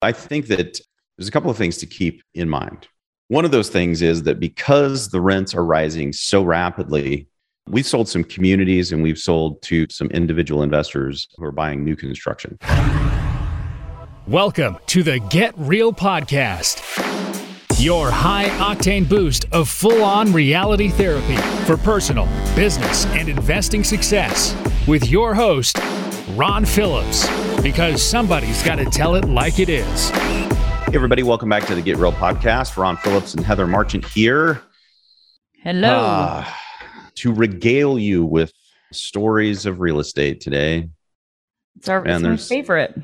I 0.00 0.12
think 0.12 0.46
that 0.46 0.78
there's 1.16 1.26
a 1.26 1.32
couple 1.32 1.50
of 1.50 1.56
things 1.56 1.76
to 1.78 1.86
keep 1.86 2.22
in 2.32 2.48
mind. 2.48 2.86
One 3.26 3.44
of 3.44 3.50
those 3.50 3.68
things 3.68 4.00
is 4.00 4.22
that 4.22 4.38
because 4.38 5.08
the 5.08 5.20
rents 5.20 5.56
are 5.56 5.64
rising 5.64 6.12
so 6.12 6.44
rapidly, 6.44 7.26
we've 7.68 7.84
sold 7.84 8.08
some 8.08 8.22
communities 8.22 8.92
and 8.92 9.02
we've 9.02 9.18
sold 9.18 9.60
to 9.62 9.88
some 9.90 10.06
individual 10.10 10.62
investors 10.62 11.26
who 11.36 11.44
are 11.44 11.50
buying 11.50 11.84
new 11.84 11.96
construction. 11.96 12.56
Welcome 14.28 14.78
to 14.86 15.02
the 15.02 15.18
Get 15.30 15.52
Real 15.56 15.92
Podcast, 15.92 16.78
your 17.82 18.08
high 18.08 18.50
octane 18.60 19.08
boost 19.08 19.46
of 19.50 19.68
full 19.68 20.04
on 20.04 20.32
reality 20.32 20.90
therapy 20.90 21.36
for 21.64 21.76
personal, 21.76 22.28
business, 22.54 23.04
and 23.06 23.28
investing 23.28 23.82
success 23.82 24.54
with 24.86 25.10
your 25.10 25.34
host, 25.34 25.76
Ron 26.36 26.66
Phillips, 26.66 27.26
because 27.62 28.02
somebody's 28.02 28.62
got 28.62 28.76
to 28.76 28.84
tell 28.84 29.14
it 29.14 29.24
like 29.24 29.58
it 29.58 29.70
is. 29.70 30.10
Hey, 30.10 30.92
everybody, 30.92 31.22
welcome 31.22 31.48
back 31.48 31.64
to 31.66 31.74
the 31.74 31.80
Get 31.80 31.96
Real 31.96 32.12
podcast. 32.12 32.76
Ron 32.76 32.98
Phillips 32.98 33.32
and 33.32 33.44
Heather 33.44 33.66
Marchant 33.66 34.04
here. 34.04 34.60
Hello. 35.62 35.88
Uh, 35.88 36.44
to 37.16 37.32
regale 37.32 37.98
you 37.98 38.26
with 38.26 38.52
stories 38.92 39.64
of 39.64 39.80
real 39.80 40.00
estate 40.00 40.42
today. 40.42 40.90
It's, 41.76 41.88
our, 41.88 42.06
it's 42.06 42.22
my 42.22 42.36
favorite. 42.36 42.94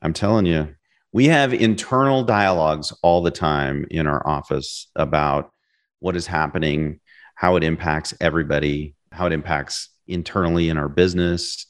I'm 0.00 0.12
telling 0.12 0.46
you, 0.46 0.68
we 1.12 1.26
have 1.26 1.52
internal 1.52 2.22
dialogues 2.22 2.92
all 3.02 3.20
the 3.20 3.32
time 3.32 3.84
in 3.90 4.06
our 4.06 4.24
office 4.26 4.88
about 4.94 5.50
what 5.98 6.14
is 6.14 6.26
happening, 6.26 7.00
how 7.34 7.56
it 7.56 7.64
impacts 7.64 8.14
everybody, 8.20 8.94
how 9.10 9.26
it 9.26 9.32
impacts 9.32 9.88
internally 10.06 10.68
in 10.68 10.78
our 10.78 10.88
business. 10.88 11.66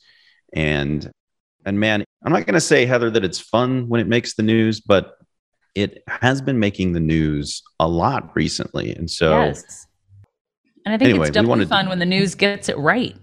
And 0.54 1.10
and 1.66 1.78
man, 1.78 2.04
I'm 2.24 2.32
not 2.32 2.46
going 2.46 2.54
to 2.54 2.60
say 2.60 2.86
Heather 2.86 3.10
that 3.10 3.24
it's 3.24 3.40
fun 3.40 3.88
when 3.88 4.00
it 4.00 4.06
makes 4.06 4.34
the 4.34 4.42
news, 4.42 4.80
but 4.80 5.18
it 5.74 6.02
has 6.08 6.40
been 6.40 6.58
making 6.58 6.92
the 6.92 7.00
news 7.00 7.62
a 7.80 7.88
lot 7.88 8.34
recently. 8.34 8.94
And 8.94 9.10
so, 9.10 9.44
yes. 9.44 9.86
and 10.86 10.94
I 10.94 10.98
think 10.98 11.10
anyway, 11.10 11.26
it's 11.28 11.34
definitely 11.34 11.66
fun 11.66 11.88
when 11.88 11.98
the 11.98 12.06
news 12.06 12.34
gets 12.34 12.68
it 12.68 12.78
right. 12.78 13.16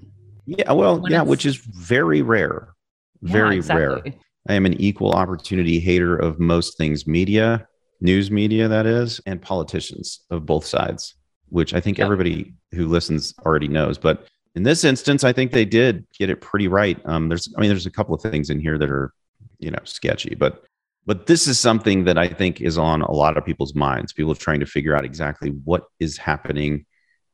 Yeah. 0.45 0.71
Well, 0.71 0.99
when 0.99 1.11
yeah, 1.11 1.21
which 1.21 1.45
is 1.45 1.55
very 1.55 2.21
rare. 2.21 2.73
Very 3.21 3.51
yeah, 3.51 3.57
exactly. 3.57 4.11
rare. 4.11 4.19
I 4.49 4.53
am 4.55 4.65
an 4.65 4.73
equal 4.81 5.11
opportunity 5.11 5.79
hater 5.79 6.15
of 6.15 6.39
most 6.39 6.77
things 6.77 7.05
media, 7.05 7.67
news 8.01 8.31
media, 8.31 8.67
that 8.67 8.85
is, 8.87 9.21
and 9.25 9.41
politicians 9.41 10.21
of 10.31 10.45
both 10.45 10.65
sides, 10.65 11.15
which 11.49 11.73
I 11.73 11.79
think 11.79 11.99
yep. 11.99 12.05
everybody 12.05 12.55
who 12.73 12.87
listens 12.87 13.35
already 13.45 13.67
knows. 13.67 13.99
But 13.99 14.27
in 14.55 14.63
this 14.63 14.83
instance, 14.83 15.23
I 15.23 15.33
think 15.33 15.51
they 15.51 15.65
did 15.65 16.05
get 16.17 16.29
it 16.29 16.41
pretty 16.41 16.67
right. 16.67 16.99
Um, 17.05 17.29
there's, 17.29 17.53
I 17.57 17.61
mean, 17.61 17.69
there's 17.69 17.85
a 17.85 17.91
couple 17.91 18.13
of 18.13 18.21
things 18.21 18.49
in 18.49 18.59
here 18.59 18.77
that 18.77 18.89
are, 18.89 19.13
you 19.59 19.71
know, 19.71 19.79
sketchy, 19.83 20.35
but 20.35 20.63
but 21.05 21.25
this 21.25 21.47
is 21.47 21.59
something 21.59 22.03
that 22.03 22.17
I 22.17 22.27
think 22.27 22.61
is 22.61 22.77
on 22.77 23.01
a 23.01 23.11
lot 23.11 23.35
of 23.35 23.43
people's 23.43 23.73
minds. 23.73 24.13
People 24.13 24.35
trying 24.35 24.59
to 24.59 24.67
figure 24.67 24.95
out 24.95 25.03
exactly 25.03 25.49
what 25.49 25.85
is 25.99 26.15
happening, 26.17 26.85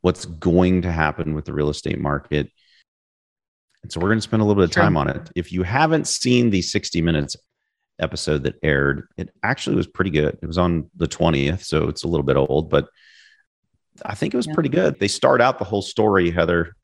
what's 0.02 0.26
going 0.26 0.84
to 0.84 0.92
happen 0.92 1.34
with 1.34 1.46
the 1.46 1.54
real 1.54 1.70
estate 1.70 2.00
market. 2.00 2.50
And 3.84 3.92
so 3.92 4.00
we're 4.00 4.08
going 4.08 4.20
to 4.20 4.24
spend 4.24 4.42
a 4.42 4.46
little 4.46 4.62
bit 4.62 4.70
of 4.70 4.76
time 4.76 4.96
on 4.96 5.10
it. 5.10 5.30
If 5.36 5.52
you 5.52 5.64
haven't 5.64 6.08
seen 6.08 6.50
the 6.50 6.62
60 6.62 7.02
Minutes 7.02 7.36
episode 8.00 8.44
that 8.44 8.56
aired, 8.64 9.08
it 9.18 9.30
actually 9.44 9.76
was 9.76 9.88
pretty 9.88 10.12
good. 10.12 10.38
It 10.42 10.48
was 10.48 10.58
on 10.58 10.90
the 10.96 11.08
20th, 11.08 11.66
so 11.66 11.90
it's 11.90 12.04
a 12.04 12.08
little 12.08 12.26
bit 12.26 12.38
old, 12.38 12.70
but 12.70 12.88
I 14.06 14.16
think 14.16 14.34
it 14.34 14.38
was 14.38 14.48
yeah. 14.48 14.54
pretty 14.54 14.70
good. 14.70 14.98
They 15.00 15.08
start 15.08 15.42
out 15.42 15.60
the 15.60 15.66
whole 15.66 15.82
story, 15.82 16.32
Heather, 16.32 16.76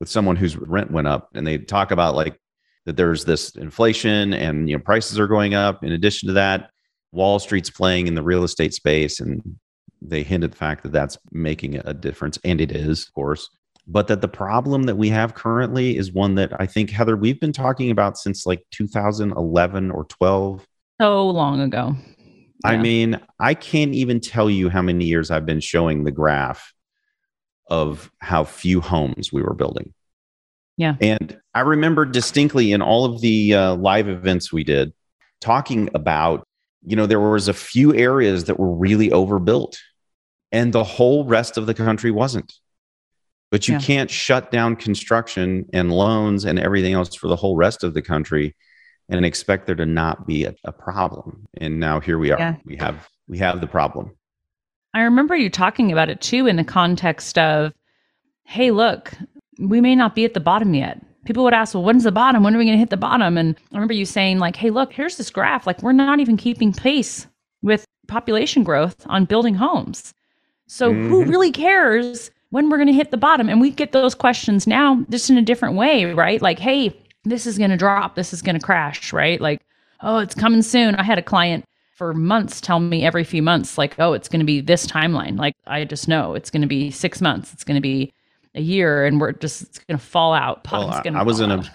with 0.00 0.08
someone 0.08 0.36
whose 0.36 0.56
rent 0.56 0.90
went 0.90 1.06
up, 1.06 1.30
and 1.34 1.46
they 1.46 1.58
talk 1.58 1.90
about 1.90 2.14
like 2.14 2.38
that 2.86 2.96
there's 2.96 3.24
this 3.24 3.50
inflation 3.56 4.34
and 4.34 4.68
you 4.68 4.76
know 4.76 4.82
prices 4.82 5.18
are 5.18 5.26
going 5.26 5.54
up. 5.54 5.84
In 5.84 5.92
addition 5.92 6.28
to 6.28 6.34
that, 6.34 6.70
Wall 7.12 7.38
Street's 7.38 7.70
playing 7.70 8.06
in 8.06 8.14
the 8.14 8.22
real 8.22 8.44
estate 8.44 8.74
space, 8.74 9.20
and 9.20 9.40
they 10.02 10.22
hint 10.22 10.44
at 10.44 10.50
the 10.50 10.56
fact 10.56 10.82
that 10.82 10.92
that's 10.92 11.18
making 11.32 11.76
a 11.84 11.94
difference, 11.94 12.38
and 12.44 12.60
it 12.60 12.72
is, 12.72 13.06
of 13.06 13.14
course. 13.14 13.48
But 13.86 14.08
that 14.08 14.22
the 14.22 14.28
problem 14.28 14.84
that 14.84 14.96
we 14.96 15.10
have 15.10 15.34
currently 15.34 15.96
is 15.96 16.12
one 16.12 16.36
that 16.36 16.58
I 16.58 16.66
think 16.66 16.90
Heather 16.90 17.16
we've 17.16 17.40
been 17.40 17.52
talking 17.52 17.90
about 17.90 18.16
since 18.16 18.46
like 18.46 18.64
2011 18.70 19.90
or 19.90 20.04
12. 20.04 20.66
So 21.00 21.28
long 21.28 21.60
ago. 21.60 21.94
Yeah. 22.64 22.70
I 22.70 22.76
mean, 22.78 23.20
I 23.40 23.52
can't 23.52 23.92
even 23.92 24.20
tell 24.20 24.48
you 24.48 24.70
how 24.70 24.80
many 24.80 25.04
years 25.04 25.30
I've 25.30 25.44
been 25.44 25.60
showing 25.60 26.04
the 26.04 26.10
graph 26.10 26.72
of 27.68 28.10
how 28.18 28.44
few 28.44 28.80
homes 28.80 29.32
we 29.32 29.42
were 29.42 29.54
building. 29.54 29.92
Yeah. 30.76 30.96
And 31.00 31.38
I 31.54 31.60
remember 31.60 32.04
distinctly 32.04 32.72
in 32.72 32.82
all 32.82 33.04
of 33.04 33.20
the 33.20 33.54
uh, 33.54 33.74
live 33.76 34.08
events 34.08 34.52
we 34.52 34.64
did 34.64 34.92
talking 35.40 35.88
about, 35.94 36.46
you 36.84 36.96
know, 36.96 37.06
there 37.06 37.20
was 37.20 37.48
a 37.48 37.54
few 37.54 37.94
areas 37.94 38.44
that 38.44 38.58
were 38.58 38.74
really 38.74 39.12
overbuilt 39.12 39.78
and 40.50 40.72
the 40.72 40.84
whole 40.84 41.24
rest 41.24 41.56
of 41.56 41.66
the 41.66 41.74
country 41.74 42.10
wasn't. 42.10 42.52
But 43.50 43.68
you 43.68 43.74
yeah. 43.74 43.80
can't 43.80 44.10
shut 44.10 44.50
down 44.50 44.74
construction 44.74 45.66
and 45.72 45.92
loans 45.92 46.44
and 46.44 46.58
everything 46.58 46.94
else 46.94 47.14
for 47.14 47.28
the 47.28 47.36
whole 47.36 47.56
rest 47.56 47.84
of 47.84 47.94
the 47.94 48.02
country 48.02 48.56
and 49.08 49.24
expect 49.24 49.66
there 49.66 49.76
to 49.76 49.86
not 49.86 50.26
be 50.26 50.44
a, 50.44 50.54
a 50.64 50.72
problem. 50.72 51.46
And 51.58 51.78
now 51.78 52.00
here 52.00 52.18
we 52.18 52.32
are. 52.32 52.38
Yeah. 52.38 52.56
We 52.64 52.76
have 52.76 53.08
we 53.28 53.38
have 53.38 53.60
the 53.60 53.66
problem. 53.66 54.16
I 54.94 55.02
remember 55.02 55.36
you 55.36 55.50
talking 55.50 55.92
about 55.92 56.08
it 56.08 56.20
too 56.20 56.46
in 56.46 56.56
the 56.56 56.64
context 56.64 57.36
of, 57.36 57.72
hey, 58.44 58.70
look, 58.70 59.12
we 59.58 59.80
may 59.80 59.94
not 59.94 60.14
be 60.14 60.24
at 60.24 60.34
the 60.34 60.40
bottom 60.40 60.72
yet. 60.72 61.00
People 61.24 61.42
would 61.44 61.54
ask, 61.54 61.74
well, 61.74 61.82
when's 61.82 62.04
the 62.04 62.12
bottom? 62.12 62.42
When 62.42 62.54
are 62.54 62.58
we 62.58 62.64
going 62.64 62.76
to 62.76 62.80
hit 62.80 62.90
the 62.90 62.96
bottom? 62.96 63.36
And 63.36 63.56
I 63.72 63.76
remember 63.76 63.94
you 63.94 64.04
saying, 64.04 64.38
like, 64.38 64.56
hey, 64.56 64.70
look, 64.70 64.92
here's 64.92 65.16
this 65.16 65.30
graph. 65.30 65.66
Like, 65.66 65.82
we're 65.82 65.92
not 65.92 66.20
even 66.20 66.36
keeping 66.36 66.72
pace 66.72 67.26
with 67.62 67.84
population 68.06 68.62
growth 68.62 69.06
on 69.06 69.24
building 69.24 69.54
homes. 69.54 70.12
So, 70.68 70.92
mm-hmm. 70.92 71.08
who 71.08 71.24
really 71.24 71.50
cares 71.50 72.30
when 72.50 72.68
we're 72.68 72.76
going 72.76 72.88
to 72.88 72.92
hit 72.92 73.10
the 73.10 73.16
bottom? 73.16 73.48
And 73.48 73.60
we 73.60 73.70
get 73.70 73.92
those 73.92 74.14
questions 74.14 74.66
now 74.66 75.04
just 75.10 75.30
in 75.30 75.38
a 75.38 75.42
different 75.42 75.76
way, 75.76 76.04
right? 76.04 76.42
Like, 76.42 76.58
hey, 76.58 76.94
this 77.24 77.46
is 77.46 77.58
going 77.58 77.70
to 77.70 77.76
drop. 77.76 78.14
This 78.14 78.34
is 78.34 78.42
going 78.42 78.58
to 78.58 78.64
crash, 78.64 79.12
right? 79.12 79.40
Like, 79.40 79.62
oh, 80.02 80.18
it's 80.18 80.34
coming 80.34 80.62
soon. 80.62 80.94
I 80.94 81.02
had 81.02 81.18
a 81.18 81.22
client 81.22 81.64
for 81.94 82.12
months 82.12 82.60
tell 82.60 82.80
me 82.80 83.04
every 83.04 83.24
few 83.24 83.42
months, 83.42 83.78
like, 83.78 83.98
oh, 83.98 84.12
it's 84.12 84.28
going 84.28 84.40
to 84.40 84.46
be 84.46 84.60
this 84.60 84.86
timeline. 84.86 85.38
Like, 85.38 85.54
I 85.66 85.84
just 85.84 86.08
know 86.08 86.34
it's 86.34 86.50
going 86.50 86.62
to 86.62 86.68
be 86.68 86.90
six 86.90 87.20
months. 87.20 87.52
It's 87.52 87.64
going 87.64 87.76
to 87.76 87.80
be 87.80 88.12
a 88.54 88.60
year 88.60 89.04
and 89.04 89.20
we're 89.20 89.32
just 89.32 89.62
it's 89.62 89.78
going 89.78 89.98
to 89.98 90.04
fall 90.04 90.32
out. 90.32 90.66
Well, 90.70 90.90
I, 90.90 91.02
I 91.14 91.22
was 91.22 91.40
in 91.40 91.50
out. 91.50 91.66
a 91.66 91.70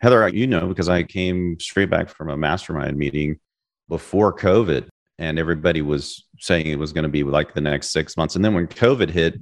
Heather, 0.00 0.28
you 0.28 0.46
know, 0.46 0.66
because 0.66 0.88
I 0.88 1.02
came 1.02 1.58
straight 1.58 1.90
back 1.90 2.08
from 2.08 2.28
a 2.28 2.36
mastermind 2.36 2.96
meeting 2.98 3.38
before 3.88 4.36
COVID, 4.36 4.88
and 5.18 5.38
everybody 5.38 5.80
was 5.80 6.24
saying 6.38 6.66
it 6.66 6.78
was 6.78 6.92
going 6.92 7.04
to 7.04 7.08
be 7.08 7.22
like 7.22 7.54
the 7.54 7.60
next 7.60 7.90
six 7.90 8.16
months. 8.16 8.36
And 8.36 8.44
then 8.44 8.54
when 8.54 8.66
COVID 8.66 9.08
hit, 9.08 9.40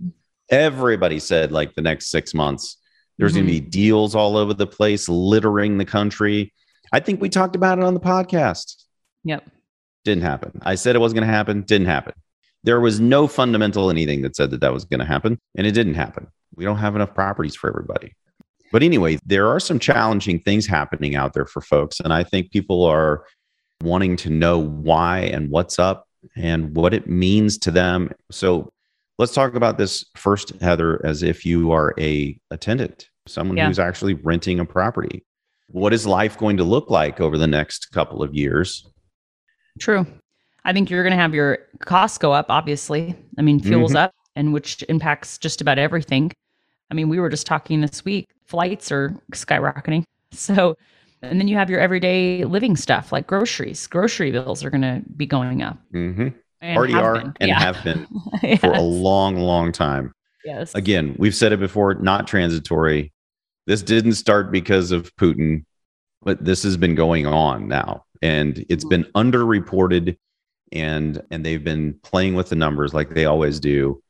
everybody 0.48 1.18
said 1.18 1.50
like 1.50 1.74
the 1.74 1.82
next 1.82 2.08
six 2.08 2.34
months. 2.34 2.76
There's 3.18 3.32
mm-hmm. 3.32 3.46
going 3.46 3.54
to 3.54 3.62
be 3.62 3.68
deals 3.68 4.14
all 4.14 4.36
over 4.36 4.54
the 4.54 4.66
place, 4.66 5.08
littering 5.08 5.76
the 5.78 5.84
country. 5.84 6.52
I 6.92 7.00
think 7.00 7.20
we 7.20 7.28
talked 7.28 7.56
about 7.56 7.78
it 7.78 7.84
on 7.84 7.94
the 7.94 8.00
podcast. 8.00 8.84
Yep. 9.24 9.44
Didn't 10.04 10.22
happen. 10.22 10.60
I 10.62 10.74
said 10.74 10.96
it 10.96 11.00
wasn't 11.00 11.20
going 11.20 11.28
to 11.28 11.34
happen. 11.34 11.62
Didn't 11.62 11.86
happen. 11.86 12.14
There 12.62 12.80
was 12.80 13.00
no 13.00 13.26
fundamental 13.26 13.90
anything 13.90 14.22
that 14.22 14.36
said 14.36 14.50
that 14.50 14.60
that 14.60 14.72
was 14.72 14.84
going 14.84 15.00
to 15.00 15.06
happen, 15.06 15.38
and 15.56 15.66
it 15.66 15.72
didn't 15.72 15.94
happen. 15.94 16.28
We 16.56 16.64
don't 16.64 16.78
have 16.78 16.96
enough 16.96 17.14
properties 17.14 17.56
for 17.56 17.68
everybody. 17.68 18.14
But 18.72 18.82
anyway, 18.82 19.18
there 19.24 19.46
are 19.48 19.60
some 19.60 19.78
challenging 19.78 20.40
things 20.40 20.66
happening 20.66 21.14
out 21.14 21.32
there 21.32 21.46
for 21.46 21.60
folks. 21.60 22.00
And 22.00 22.12
I 22.12 22.24
think 22.24 22.50
people 22.50 22.84
are 22.84 23.24
wanting 23.82 24.16
to 24.16 24.30
know 24.30 24.58
why 24.58 25.20
and 25.20 25.50
what's 25.50 25.78
up 25.78 26.08
and 26.36 26.74
what 26.74 26.92
it 26.92 27.06
means 27.06 27.58
to 27.58 27.70
them. 27.70 28.10
So 28.30 28.72
let's 29.18 29.32
talk 29.32 29.54
about 29.54 29.78
this 29.78 30.04
first, 30.16 30.60
Heather, 30.60 31.00
as 31.04 31.22
if 31.22 31.46
you 31.46 31.70
are 31.70 31.94
a, 31.98 32.36
a 32.50 32.56
tenant, 32.56 33.10
someone 33.26 33.56
yeah. 33.56 33.68
who's 33.68 33.78
actually 33.78 34.14
renting 34.14 34.58
a 34.58 34.64
property. 34.64 35.24
What 35.68 35.92
is 35.92 36.06
life 36.06 36.36
going 36.36 36.56
to 36.56 36.64
look 36.64 36.90
like 36.90 37.20
over 37.20 37.38
the 37.38 37.46
next 37.46 37.92
couple 37.92 38.22
of 38.22 38.34
years? 38.34 38.88
True. 39.78 40.06
I 40.64 40.72
think 40.72 40.90
you're 40.90 41.02
going 41.02 41.12
to 41.12 41.20
have 41.20 41.34
your 41.34 41.58
costs 41.80 42.18
go 42.18 42.32
up, 42.32 42.46
obviously. 42.48 43.14
I 43.38 43.42
mean, 43.42 43.60
fuel's 43.60 43.90
mm-hmm. 43.90 43.98
up, 43.98 44.14
and 44.34 44.52
which 44.52 44.82
impacts 44.88 45.36
just 45.38 45.60
about 45.60 45.78
everything. 45.78 46.32
I 46.90 46.94
mean, 46.94 47.08
we 47.08 47.20
were 47.20 47.28
just 47.28 47.46
talking 47.46 47.80
this 47.80 48.04
week, 48.04 48.28
flights 48.46 48.90
are 48.92 49.14
skyrocketing. 49.32 50.04
So, 50.32 50.76
and 51.22 51.38
then 51.38 51.46
you 51.46 51.54
have 51.54 51.70
your 51.70 51.78
everyday 51.78 52.44
living 52.44 52.74
stuff 52.74 53.12
like 53.12 53.28
groceries. 53.28 53.86
Grocery 53.86 54.32
bills 54.32 54.64
are 54.64 54.70
going 54.70 54.82
to 54.82 55.00
be 55.16 55.26
going 55.26 55.62
up. 55.62 55.78
Mm-hmm. 55.92 56.30
Already 56.76 56.94
are 56.94 57.14
been. 57.14 57.34
and 57.38 57.48
yeah. 57.50 57.60
have 57.60 57.84
been 57.84 58.08
yes. 58.42 58.60
for 58.60 58.72
a 58.72 58.80
long, 58.80 59.36
long 59.36 59.70
time. 59.70 60.12
Yes. 60.44 60.74
Again, 60.74 61.14
we've 61.20 61.36
said 61.36 61.52
it 61.52 61.60
before, 61.60 61.94
not 61.94 62.26
transitory. 62.26 63.12
This 63.68 63.80
didn't 63.80 64.14
start 64.14 64.50
because 64.50 64.90
of 64.90 65.14
Putin, 65.14 65.64
but 66.22 66.44
this 66.44 66.64
has 66.64 66.76
been 66.76 66.96
going 66.96 67.24
on 67.24 67.68
now. 67.68 68.04
And 68.24 68.64
it's 68.68 68.84
been 68.84 69.04
mm-hmm. 69.04 69.18
underreported 69.18 70.16
and 70.72 71.22
and 71.30 71.44
they've 71.44 71.62
been 71.62 71.98
playing 72.02 72.34
with 72.34 72.48
the 72.48 72.56
numbers 72.56 72.94
like 72.94 73.14
they 73.14 73.26
always 73.26 73.60
do 73.60 74.02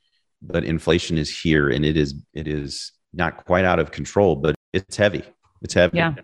but 0.47 0.65
inflation 0.65 1.19
is 1.19 1.37
here 1.37 1.69
and 1.69 1.85
it 1.85 1.97
is 1.97 2.15
it 2.33 2.47
is 2.47 2.93
not 3.13 3.45
quite 3.45 3.65
out 3.65 3.79
of 3.79 3.91
control, 3.91 4.37
but 4.37 4.55
it's 4.73 4.97
heavy. 4.97 5.23
It's 5.63 5.75
heavy. 5.75 5.99
Yeah. 5.99 6.15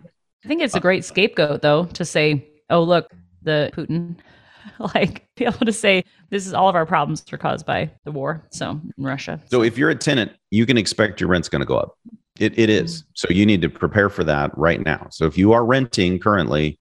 I 0.43 0.47
think 0.47 0.61
it's 0.61 0.75
a 0.75 0.79
great 0.79 1.05
scapegoat 1.05 1.61
though 1.61 1.85
to 1.85 2.05
say, 2.05 2.47
oh 2.69 2.83
look, 2.83 3.09
the 3.41 3.71
Putin 3.73 4.17
like 4.95 5.27
be 5.35 5.45
able 5.45 5.65
to 5.65 5.73
say 5.73 6.03
this 6.29 6.45
is 6.45 6.53
all 6.53 6.69
of 6.69 6.75
our 6.75 6.85
problems 6.85 7.23
are 7.31 7.37
caused 7.37 7.65
by 7.65 7.89
the 8.05 8.11
war. 8.11 8.45
So 8.51 8.71
in 8.71 9.03
Russia. 9.03 9.41
So 9.47 9.63
if 9.63 9.77
you're 9.77 9.89
a 9.89 9.95
tenant, 9.95 10.33
you 10.51 10.65
can 10.65 10.77
expect 10.77 11.19
your 11.19 11.29
rent's 11.29 11.49
going 11.49 11.61
to 11.61 11.65
go 11.65 11.77
up. 11.77 11.97
It, 12.39 12.57
it 12.57 12.69
is. 12.69 13.03
So 13.13 13.27
you 13.29 13.45
need 13.45 13.61
to 13.61 13.69
prepare 13.69 14.09
for 14.09 14.23
that 14.23 14.55
right 14.57 14.83
now. 14.83 15.07
So 15.11 15.25
if 15.25 15.37
you 15.37 15.51
are 15.53 15.65
renting 15.65 16.19
currently, 16.19 16.79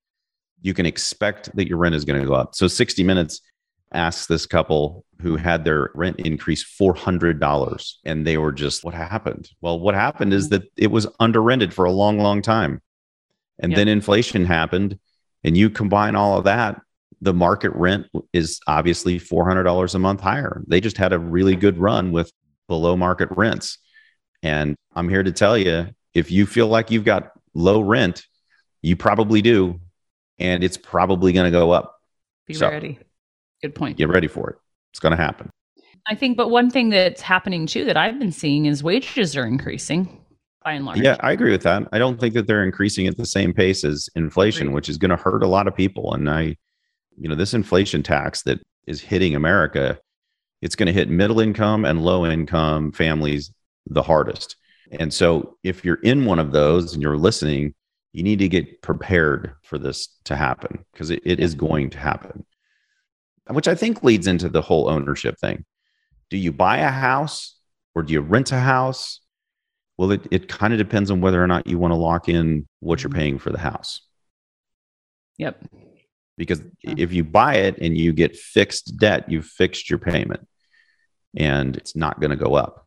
you 0.62 0.74
can 0.74 0.86
expect 0.86 1.54
that 1.56 1.68
your 1.68 1.78
rent 1.78 1.94
is 1.94 2.04
going 2.04 2.20
to 2.20 2.26
go 2.26 2.34
up. 2.34 2.54
So 2.54 2.68
60 2.68 3.02
Minutes 3.02 3.40
asked 3.92 4.28
this 4.28 4.46
couple 4.46 5.04
who 5.20 5.36
had 5.36 5.64
their 5.64 5.90
rent 5.94 6.20
increase 6.20 6.64
$400 6.80 7.92
and 8.04 8.26
they 8.26 8.38
were 8.38 8.52
just, 8.52 8.84
what 8.84 8.94
happened? 8.94 9.50
Well, 9.60 9.80
what 9.80 9.94
happened 9.94 10.32
is 10.32 10.46
mm-hmm. 10.46 10.56
that 10.56 10.72
it 10.76 10.90
was 10.90 11.06
under 11.18 11.42
rented 11.42 11.74
for 11.74 11.84
a 11.84 11.92
long, 11.92 12.18
long 12.18 12.42
time. 12.42 12.80
And 13.58 13.72
yep. 13.72 13.76
then 13.76 13.88
inflation 13.88 14.44
happened 14.44 14.98
and 15.44 15.56
you 15.56 15.70
combine 15.70 16.16
all 16.16 16.38
of 16.38 16.44
that, 16.44 16.80
the 17.20 17.34
market 17.34 17.72
rent 17.74 18.06
is 18.32 18.60
obviously 18.66 19.18
$400 19.18 19.94
a 19.94 19.98
month 19.98 20.20
higher. 20.20 20.62
They 20.66 20.80
just 20.80 20.96
had 20.96 21.12
a 21.12 21.18
really 21.18 21.56
good 21.56 21.76
run 21.78 22.12
with 22.12 22.32
below 22.66 22.96
market 22.96 23.28
rents. 23.32 23.78
And 24.42 24.76
I'm 24.94 25.08
here 25.08 25.22
to 25.22 25.32
tell 25.32 25.58
you 25.58 25.88
if 26.14 26.30
you 26.30 26.46
feel 26.46 26.68
like 26.68 26.90
you've 26.90 27.04
got 27.04 27.32
low 27.52 27.80
rent, 27.80 28.24
you 28.82 28.96
probably 28.96 29.42
do. 29.42 29.80
And 30.40 30.64
it's 30.64 30.76
probably 30.76 31.32
going 31.32 31.44
to 31.44 31.56
go 31.56 31.70
up. 31.70 32.00
Be 32.46 32.54
so, 32.54 32.69
ready. 32.69 32.98
Good 33.62 33.75
point. 33.75 33.96
Get 33.96 34.08
ready 34.08 34.26
for 34.26 34.50
it. 34.50 34.56
It's 34.92 35.00
going 35.00 35.16
to 35.16 35.22
happen. 35.22 35.50
I 36.08 36.14
think, 36.14 36.37
but 36.37 36.48
one 36.48 36.70
thing 36.70 36.88
that's 36.88 37.20
happening 37.20 37.66
too 37.66 37.84
that 37.84 37.96
I've 37.96 38.19
been 38.19 38.32
seeing 38.32 38.64
is 38.64 38.82
wages 38.82 39.37
are 39.37 39.46
increasing 39.46 40.25
by 40.64 40.72
and 40.72 40.84
large. 40.84 40.98
Yeah, 40.98 41.16
I 41.20 41.32
agree 41.32 41.50
with 41.50 41.62
that. 41.62 41.87
I 41.92 41.98
don't 41.98 42.19
think 42.19 42.34
that 42.34 42.46
they're 42.46 42.64
increasing 42.64 43.06
at 43.06 43.16
the 43.16 43.26
same 43.26 43.52
pace 43.52 43.84
as 43.84 44.08
inflation, 44.16 44.72
which 44.72 44.88
is 44.88 44.96
going 44.96 45.10
to 45.10 45.16
hurt 45.16 45.42
a 45.42 45.48
lot 45.48 45.69
of 45.69 45.76
people. 45.76 46.14
And 46.14 46.28
I, 46.28 46.56
you 47.19 47.28
know, 47.28 47.34
this 47.34 47.54
inflation 47.54 48.02
tax 48.02 48.43
that 48.43 48.60
is 48.86 49.00
hitting 49.00 49.34
America, 49.34 49.98
it's 50.62 50.75
going 50.75 50.86
to 50.86 50.93
hit 50.93 51.08
middle 51.08 51.40
income 51.40 51.84
and 51.84 52.02
low 52.02 52.26
income 52.26 52.93
families 52.93 53.52
the 53.86 54.02
hardest. 54.02 54.56
And 54.90 55.12
so 55.12 55.56
if 55.62 55.84
you're 55.84 56.00
in 56.02 56.25
one 56.25 56.38
of 56.38 56.50
those 56.50 56.94
and 56.94 57.02
you're 57.02 57.16
listening, 57.16 57.75
you 58.12 58.22
need 58.22 58.40
to 58.40 58.48
get 58.48 58.82
prepared 58.82 59.54
for 59.62 59.78
this 59.78 60.08
to 60.24 60.36
happen 60.36 60.84
because 60.92 61.10
it, 61.10 61.22
it 61.24 61.40
is 61.40 61.54
going 61.54 61.90
to 61.90 61.98
happen. 61.98 62.44
Which 63.48 63.68
I 63.68 63.74
think 63.74 64.02
leads 64.02 64.26
into 64.26 64.48
the 64.48 64.62
whole 64.62 64.88
ownership 64.88 65.38
thing. 65.38 65.64
Do 66.28 66.36
you 66.36 66.52
buy 66.52 66.78
a 66.78 66.90
house 66.90 67.56
or 67.94 68.02
do 68.02 68.12
you 68.12 68.20
rent 68.20 68.52
a 68.52 68.60
house? 68.60 69.20
Well, 69.96 70.12
it, 70.12 70.26
it 70.30 70.48
kind 70.48 70.72
of 70.72 70.78
depends 70.78 71.10
on 71.10 71.20
whether 71.20 71.42
or 71.42 71.46
not 71.46 71.66
you 71.66 71.78
want 71.78 71.92
to 71.92 71.96
lock 71.96 72.28
in 72.28 72.66
what 72.78 73.02
you're 73.02 73.10
mm-hmm. 73.10 73.18
paying 73.18 73.38
for 73.38 73.50
the 73.50 73.58
house. 73.58 74.02
Yep. 75.38 75.64
Because 76.36 76.62
if 76.82 77.12
you 77.12 77.24
buy 77.24 77.56
it 77.56 77.78
and 77.78 77.96
you 77.96 78.12
get 78.12 78.36
fixed 78.36 78.96
debt, 78.98 79.30
you've 79.30 79.46
fixed 79.46 79.90
your 79.90 79.98
payment 79.98 80.46
and 81.36 81.76
it's 81.76 81.94
not 81.94 82.20
going 82.20 82.30
to 82.30 82.36
go 82.36 82.54
up. 82.54 82.86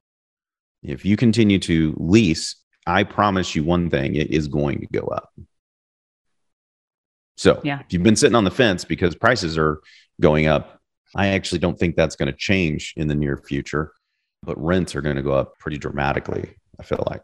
If 0.81 1.05
you 1.05 1.15
continue 1.15 1.59
to 1.59 1.95
lease, 1.97 2.55
I 2.85 3.03
promise 3.03 3.55
you 3.55 3.63
one 3.63 3.89
thing, 3.89 4.15
it 4.15 4.31
is 4.31 4.47
going 4.47 4.79
to 4.81 4.87
go 4.87 5.07
up. 5.07 5.33
So 7.37 7.59
yeah. 7.63 7.79
if 7.79 7.91
you've 7.91 8.03
been 8.03 8.15
sitting 8.15 8.35
on 8.35 8.43
the 8.43 8.51
fence 8.51 8.85
because 8.85 9.15
prices 9.15 9.57
are 9.57 9.81
going 10.21 10.47
up, 10.47 10.79
I 11.15 11.27
actually 11.27 11.59
don't 11.59 11.77
think 11.77 11.95
that's 11.95 12.15
going 12.15 12.31
to 12.31 12.37
change 12.37 12.93
in 12.97 13.07
the 13.07 13.15
near 13.15 13.37
future, 13.37 13.93
but 14.43 14.61
rents 14.63 14.95
are 14.95 15.01
going 15.01 15.15
to 15.15 15.21
go 15.21 15.33
up 15.33 15.57
pretty 15.59 15.77
dramatically, 15.77 16.53
I 16.79 16.83
feel 16.83 17.03
like. 17.07 17.21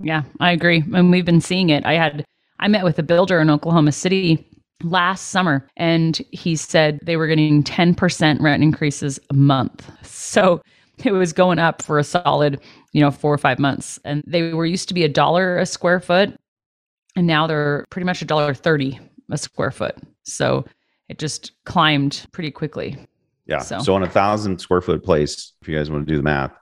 Yeah, 0.00 0.22
I 0.40 0.52
agree. 0.52 0.84
And 0.94 1.10
we've 1.10 1.24
been 1.24 1.40
seeing 1.40 1.70
it. 1.70 1.84
I 1.84 1.94
had 1.94 2.24
I 2.60 2.68
met 2.68 2.84
with 2.84 2.98
a 2.98 3.02
builder 3.02 3.40
in 3.40 3.50
Oklahoma 3.50 3.92
City 3.92 4.46
last 4.82 5.28
summer 5.28 5.68
and 5.76 6.20
he 6.30 6.54
said 6.56 7.00
they 7.02 7.16
were 7.16 7.26
getting 7.26 7.62
10% 7.62 8.40
rent 8.40 8.62
increases 8.62 9.18
a 9.30 9.34
month. 9.34 9.90
So 10.06 10.62
it 11.04 11.12
was 11.12 11.32
going 11.32 11.58
up 11.58 11.82
for 11.82 11.98
a 11.98 12.04
solid, 12.04 12.60
you 12.92 13.00
know, 13.00 13.10
four 13.10 13.32
or 13.32 13.38
five 13.38 13.58
months. 13.58 13.98
And 14.04 14.22
they 14.26 14.52
were 14.52 14.66
used 14.66 14.88
to 14.88 14.94
be 14.94 15.04
a 15.04 15.08
dollar 15.08 15.58
a 15.58 15.66
square 15.66 16.00
foot. 16.00 16.34
And 17.16 17.26
now 17.26 17.46
they're 17.46 17.84
pretty 17.90 18.06
much 18.06 18.22
a 18.22 18.24
dollar 18.24 18.54
30 18.54 18.98
a 19.30 19.38
square 19.38 19.70
foot. 19.70 19.96
So 20.22 20.64
it 21.08 21.18
just 21.18 21.52
climbed 21.64 22.26
pretty 22.32 22.50
quickly. 22.50 22.96
Yeah. 23.46 23.58
So, 23.60 23.80
so 23.80 23.94
on 23.94 24.02
a 24.02 24.08
thousand 24.08 24.60
square 24.60 24.80
foot 24.80 25.02
place, 25.02 25.52
if 25.62 25.68
you 25.68 25.76
guys 25.76 25.90
want 25.90 26.06
to 26.06 26.12
do 26.12 26.16
the 26.16 26.22
math, 26.22 26.52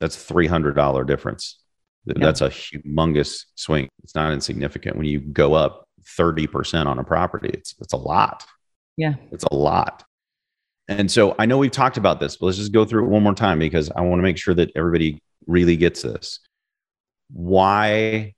that's 0.00 0.16
$300 0.16 1.06
difference. 1.06 1.58
That's 2.06 2.40
a 2.40 2.48
humongous 2.48 3.46
swing. 3.56 3.88
It's 4.04 4.14
not 4.14 4.32
insignificant 4.32 4.96
when 4.96 5.06
you 5.06 5.20
go 5.20 5.54
up 5.54 5.88
30% 6.18 6.86
on 6.86 7.00
a 7.00 7.04
property. 7.04 7.50
It's, 7.52 7.74
it's 7.80 7.92
a 7.92 7.96
lot. 7.96 8.44
Yeah. 8.96 9.14
It's 9.32 9.44
a 9.50 9.54
lot. 9.54 10.04
And 10.88 11.10
so 11.10 11.34
I 11.38 11.46
know 11.46 11.58
we've 11.58 11.72
talked 11.72 11.96
about 11.96 12.20
this, 12.20 12.36
but 12.36 12.46
let's 12.46 12.58
just 12.58 12.72
go 12.72 12.84
through 12.84 13.06
it 13.06 13.08
one 13.08 13.24
more 13.24 13.34
time 13.34 13.58
because 13.58 13.90
I 13.90 14.02
want 14.02 14.20
to 14.20 14.22
make 14.22 14.38
sure 14.38 14.54
that 14.54 14.70
everybody 14.76 15.20
really 15.46 15.76
gets 15.76 16.02
this. 16.02 16.40
Why 17.30 18.34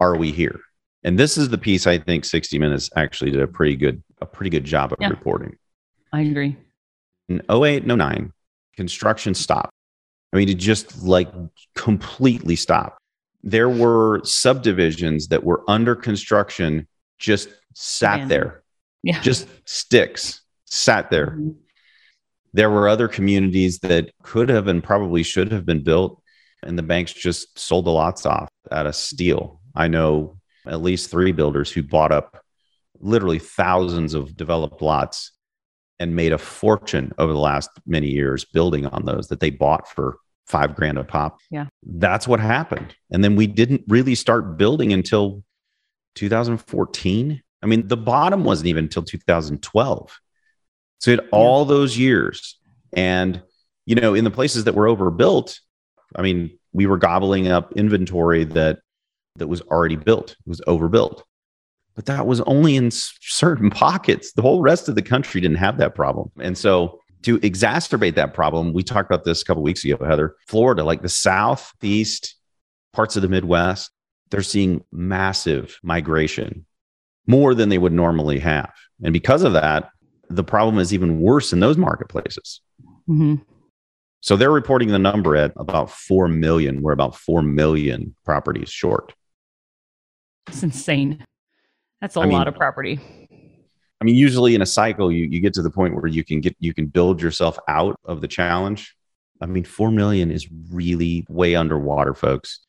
are 0.00 0.16
we 0.16 0.32
here? 0.32 0.60
And 1.04 1.18
this 1.18 1.38
is 1.38 1.48
the 1.48 1.58
piece 1.58 1.86
I 1.86 1.98
think 1.98 2.24
60 2.24 2.58
Minutes 2.58 2.90
actually 2.96 3.30
did 3.30 3.40
a 3.40 3.46
pretty 3.46 3.76
good 3.76 4.02
a 4.20 4.26
pretty 4.26 4.50
good 4.50 4.64
job 4.64 4.92
of 4.92 4.98
yeah, 5.00 5.08
reporting. 5.08 5.56
I 6.12 6.22
agree. 6.22 6.56
In 7.28 7.42
08 7.50 7.84
and 7.84 7.98
09, 7.98 8.32
construction 8.76 9.34
stopped. 9.34 9.72
I 10.32 10.36
mean, 10.36 10.48
it 10.48 10.58
just 10.58 11.02
like 11.02 11.28
completely 11.74 12.56
stopped. 12.56 12.98
There 13.42 13.68
were 13.68 14.20
subdivisions 14.24 15.28
that 15.28 15.44
were 15.44 15.62
under 15.68 15.94
construction, 15.94 16.88
just 17.18 17.48
sat 17.74 18.20
Man. 18.20 18.28
there. 18.28 18.62
Yeah. 19.02 19.20
Just 19.20 19.48
sticks 19.64 20.42
sat 20.64 21.10
there. 21.10 21.28
Mm-hmm. 21.28 21.50
There 22.54 22.70
were 22.70 22.88
other 22.88 23.08
communities 23.08 23.78
that 23.80 24.10
could 24.22 24.48
have 24.48 24.66
and 24.66 24.82
probably 24.82 25.22
should 25.22 25.52
have 25.52 25.64
been 25.64 25.84
built, 25.84 26.17
and 26.62 26.78
the 26.78 26.82
banks 26.82 27.12
just 27.12 27.58
sold 27.58 27.84
the 27.86 27.90
lots 27.90 28.26
off 28.26 28.48
at 28.70 28.86
a 28.86 28.92
steal. 28.92 29.60
I 29.74 29.88
know 29.88 30.38
at 30.66 30.82
least 30.82 31.10
three 31.10 31.32
builders 31.32 31.70
who 31.70 31.82
bought 31.82 32.12
up 32.12 32.42
literally 33.00 33.38
thousands 33.38 34.14
of 34.14 34.36
developed 34.36 34.82
lots 34.82 35.32
and 36.00 36.14
made 36.14 36.32
a 36.32 36.38
fortune 36.38 37.12
over 37.18 37.32
the 37.32 37.38
last 37.38 37.70
many 37.86 38.08
years 38.08 38.44
building 38.44 38.86
on 38.86 39.04
those 39.04 39.28
that 39.28 39.40
they 39.40 39.50
bought 39.50 39.88
for 39.88 40.18
five 40.46 40.74
grand 40.74 40.98
a 40.98 41.04
pop. 41.04 41.38
Yeah. 41.50 41.66
That's 41.82 42.26
what 42.26 42.40
happened. 42.40 42.94
And 43.10 43.22
then 43.22 43.36
we 43.36 43.46
didn't 43.46 43.82
really 43.88 44.14
start 44.14 44.56
building 44.56 44.92
until 44.92 45.42
2014. 46.14 47.42
I 47.62 47.66
mean, 47.66 47.88
the 47.88 47.96
bottom 47.96 48.44
wasn't 48.44 48.68
even 48.68 48.84
until 48.84 49.02
2012. 49.02 50.20
So 51.00 51.10
it 51.12 51.20
all 51.32 51.64
those 51.64 51.96
years. 51.98 52.58
And, 52.92 53.42
you 53.86 53.94
know, 53.94 54.14
in 54.14 54.24
the 54.24 54.30
places 54.30 54.64
that 54.64 54.74
were 54.74 54.88
overbuilt, 54.88 55.60
I 56.16 56.22
mean, 56.22 56.58
we 56.72 56.86
were 56.86 56.98
gobbling 56.98 57.48
up 57.48 57.72
inventory 57.72 58.44
that 58.44 58.80
that 59.36 59.48
was 59.48 59.60
already 59.62 59.96
built, 59.96 60.32
it 60.32 60.48
was 60.48 60.60
overbuilt. 60.66 61.24
But 61.94 62.06
that 62.06 62.26
was 62.26 62.40
only 62.42 62.76
in 62.76 62.90
certain 62.92 63.70
pockets. 63.70 64.32
The 64.32 64.42
whole 64.42 64.62
rest 64.62 64.88
of 64.88 64.94
the 64.94 65.02
country 65.02 65.40
didn't 65.40 65.56
have 65.56 65.78
that 65.78 65.94
problem. 65.94 66.30
And 66.40 66.56
so 66.56 67.00
to 67.22 67.38
exacerbate 67.40 68.14
that 68.14 68.34
problem, 68.34 68.72
we 68.72 68.82
talked 68.82 69.10
about 69.10 69.24
this 69.24 69.42
a 69.42 69.44
couple 69.44 69.62
weeks 69.62 69.84
ago, 69.84 70.04
Heather. 70.04 70.36
Florida, 70.46 70.84
like 70.84 71.02
the 71.02 71.08
southeast 71.08 72.36
parts 72.92 73.16
of 73.16 73.22
the 73.22 73.28
Midwest, 73.28 73.90
they're 74.30 74.42
seeing 74.42 74.84
massive 74.92 75.78
migration, 75.82 76.64
more 77.26 77.54
than 77.54 77.68
they 77.68 77.78
would 77.78 77.92
normally 77.92 78.38
have. 78.38 78.72
And 79.02 79.12
because 79.12 79.42
of 79.42 79.54
that, 79.54 79.90
the 80.28 80.44
problem 80.44 80.78
is 80.78 80.92
even 80.92 81.20
worse 81.20 81.52
in 81.52 81.60
those 81.60 81.76
marketplaces. 81.76 82.60
Mm-hmm. 83.08 83.36
So 84.20 84.36
they're 84.36 84.50
reporting 84.50 84.88
the 84.88 84.98
number 84.98 85.36
at 85.36 85.52
about 85.56 85.90
4 85.90 86.28
million. 86.28 86.82
We're 86.82 86.92
about 86.92 87.16
4 87.16 87.42
million 87.42 88.14
properties 88.24 88.68
short. 88.68 89.14
It's 90.48 90.62
insane. 90.62 91.24
That's 92.00 92.16
a 92.16 92.20
I 92.20 92.24
lot 92.24 92.28
mean, 92.28 92.48
of 92.48 92.54
property. 92.54 93.00
I 94.00 94.04
mean, 94.04 94.14
usually 94.14 94.54
in 94.54 94.62
a 94.62 94.66
cycle, 94.66 95.10
you, 95.12 95.26
you 95.26 95.40
get 95.40 95.54
to 95.54 95.62
the 95.62 95.70
point 95.70 95.94
where 95.94 96.06
you 96.06 96.24
can 96.24 96.40
get, 96.40 96.56
you 96.60 96.72
can 96.74 96.86
build 96.86 97.20
yourself 97.20 97.58
out 97.68 97.98
of 98.04 98.20
the 98.20 98.28
challenge. 98.28 98.94
I 99.40 99.46
mean, 99.46 99.64
4 99.64 99.90
million 99.90 100.30
is 100.30 100.48
really 100.70 101.24
way 101.28 101.54
underwater, 101.54 102.14
folks. 102.14 102.60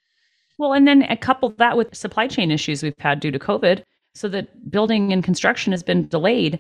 Well, 0.58 0.74
and 0.74 0.88
then 0.88 1.04
a 1.04 1.18
couple 1.18 1.50
that 1.58 1.78
with 1.78 1.96
supply 1.96 2.28
chain 2.28 2.52
issues 2.52 2.84
we've 2.84 2.94
had 3.00 3.20
due 3.20 3.32
to 3.32 3.40
COVID, 3.40 3.84
so 4.14 4.28
that 4.30 4.70
building 4.70 5.14
and 5.14 5.24
construction 5.24 5.72
has 5.72 5.84
been 5.84 6.08
delayed 6.08 6.60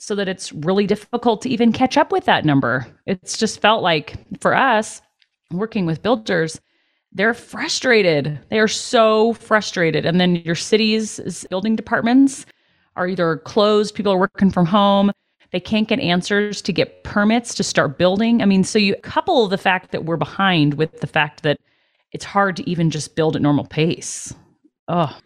so 0.00 0.14
that 0.14 0.28
it's 0.28 0.50
really 0.52 0.86
difficult 0.86 1.42
to 1.42 1.50
even 1.50 1.72
catch 1.72 1.98
up 1.98 2.10
with 2.10 2.24
that 2.24 2.44
number. 2.44 2.86
It's 3.06 3.36
just 3.36 3.60
felt 3.60 3.82
like 3.82 4.16
for 4.40 4.54
us 4.54 5.02
working 5.52 5.84
with 5.84 6.02
builders, 6.02 6.58
they're 7.12 7.34
frustrated. 7.34 8.40
They 8.48 8.60
are 8.60 8.68
so 8.68 9.34
frustrated. 9.34 10.06
And 10.06 10.18
then 10.18 10.36
your 10.36 10.54
cities' 10.54 11.46
building 11.50 11.76
departments 11.76 12.46
are 12.96 13.08
either 13.08 13.36
closed, 13.38 13.94
people 13.94 14.12
are 14.12 14.18
working 14.18 14.50
from 14.50 14.66
home, 14.66 15.12
they 15.52 15.60
can't 15.60 15.88
get 15.88 16.00
answers 16.00 16.62
to 16.62 16.72
get 16.72 17.04
permits 17.04 17.54
to 17.56 17.62
start 17.62 17.98
building. 17.98 18.40
I 18.40 18.46
mean, 18.46 18.64
so 18.64 18.78
you 18.78 18.94
couple 19.02 19.48
the 19.48 19.58
fact 19.58 19.92
that 19.92 20.04
we're 20.04 20.16
behind 20.16 20.74
with 20.74 21.00
the 21.00 21.06
fact 21.06 21.42
that 21.42 21.60
it's 22.12 22.24
hard 22.24 22.56
to 22.56 22.68
even 22.70 22.90
just 22.90 23.16
build 23.16 23.36
at 23.36 23.42
normal 23.42 23.66
pace. 23.66 24.32
Oh. 24.88 25.16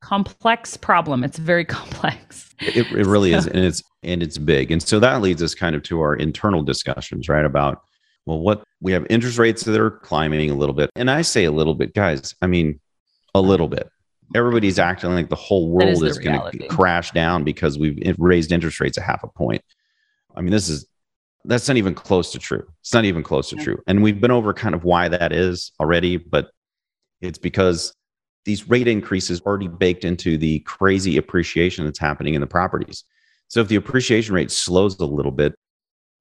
Complex 0.00 0.76
problem. 0.76 1.24
It's 1.24 1.38
very 1.38 1.64
complex. 1.78 2.50
It, 2.60 2.90
it 2.92 3.06
really 3.06 3.32
so. 3.32 3.38
is, 3.38 3.46
and 3.46 3.64
it's 3.64 3.82
and 4.02 4.22
it's 4.22 4.38
big, 4.38 4.70
and 4.70 4.82
so 4.82 4.98
that 5.00 5.20
leads 5.20 5.42
us 5.42 5.54
kind 5.54 5.74
of 5.76 5.82
to 5.84 6.00
our 6.00 6.14
internal 6.14 6.62
discussions, 6.62 7.28
right? 7.28 7.44
About 7.44 7.82
well, 8.26 8.38
what 8.38 8.62
we 8.80 8.92
have 8.92 9.06
interest 9.10 9.38
rates 9.38 9.64
that 9.64 9.80
are 9.80 9.90
climbing 9.90 10.50
a 10.50 10.54
little 10.54 10.74
bit, 10.74 10.90
and 10.94 11.10
I 11.10 11.22
say 11.22 11.44
a 11.44 11.52
little 11.52 11.74
bit, 11.74 11.94
guys. 11.94 12.34
I 12.42 12.46
mean, 12.46 12.80
a 13.34 13.40
little 13.40 13.68
bit. 13.68 13.88
Everybody's 14.34 14.78
acting 14.78 15.10
like 15.10 15.28
the 15.28 15.36
whole 15.36 15.70
world 15.70 15.88
is, 15.88 16.02
is 16.02 16.18
going 16.18 16.40
to 16.52 16.68
crash 16.68 17.10
down 17.10 17.42
because 17.42 17.78
we've 17.78 17.98
raised 18.18 18.52
interest 18.52 18.78
rates 18.78 18.96
a 18.96 19.00
half 19.00 19.24
a 19.24 19.28
point. 19.28 19.62
I 20.36 20.40
mean, 20.40 20.52
this 20.52 20.68
is 20.68 20.86
that's 21.44 21.66
not 21.68 21.76
even 21.76 21.94
close 21.94 22.32
to 22.32 22.38
true. 22.38 22.66
It's 22.80 22.94
not 22.94 23.04
even 23.04 23.22
close 23.22 23.50
to 23.50 23.56
yeah. 23.56 23.64
true. 23.64 23.82
And 23.86 24.02
we've 24.02 24.20
been 24.20 24.30
over 24.30 24.52
kind 24.52 24.74
of 24.74 24.84
why 24.84 25.08
that 25.08 25.32
is 25.32 25.72
already, 25.80 26.16
but 26.16 26.50
it's 27.20 27.38
because 27.38 27.94
these 28.44 28.68
rate 28.68 28.88
increases 28.88 29.40
already 29.42 29.68
baked 29.68 30.04
into 30.04 30.38
the 30.38 30.60
crazy 30.60 31.16
appreciation 31.16 31.84
that's 31.84 31.98
happening 31.98 32.34
in 32.34 32.40
the 32.40 32.46
properties. 32.46 33.04
So 33.48 33.60
if 33.60 33.68
the 33.68 33.76
appreciation 33.76 34.34
rate 34.34 34.50
slows 34.50 34.98
a 34.98 35.04
little 35.04 35.32
bit 35.32 35.54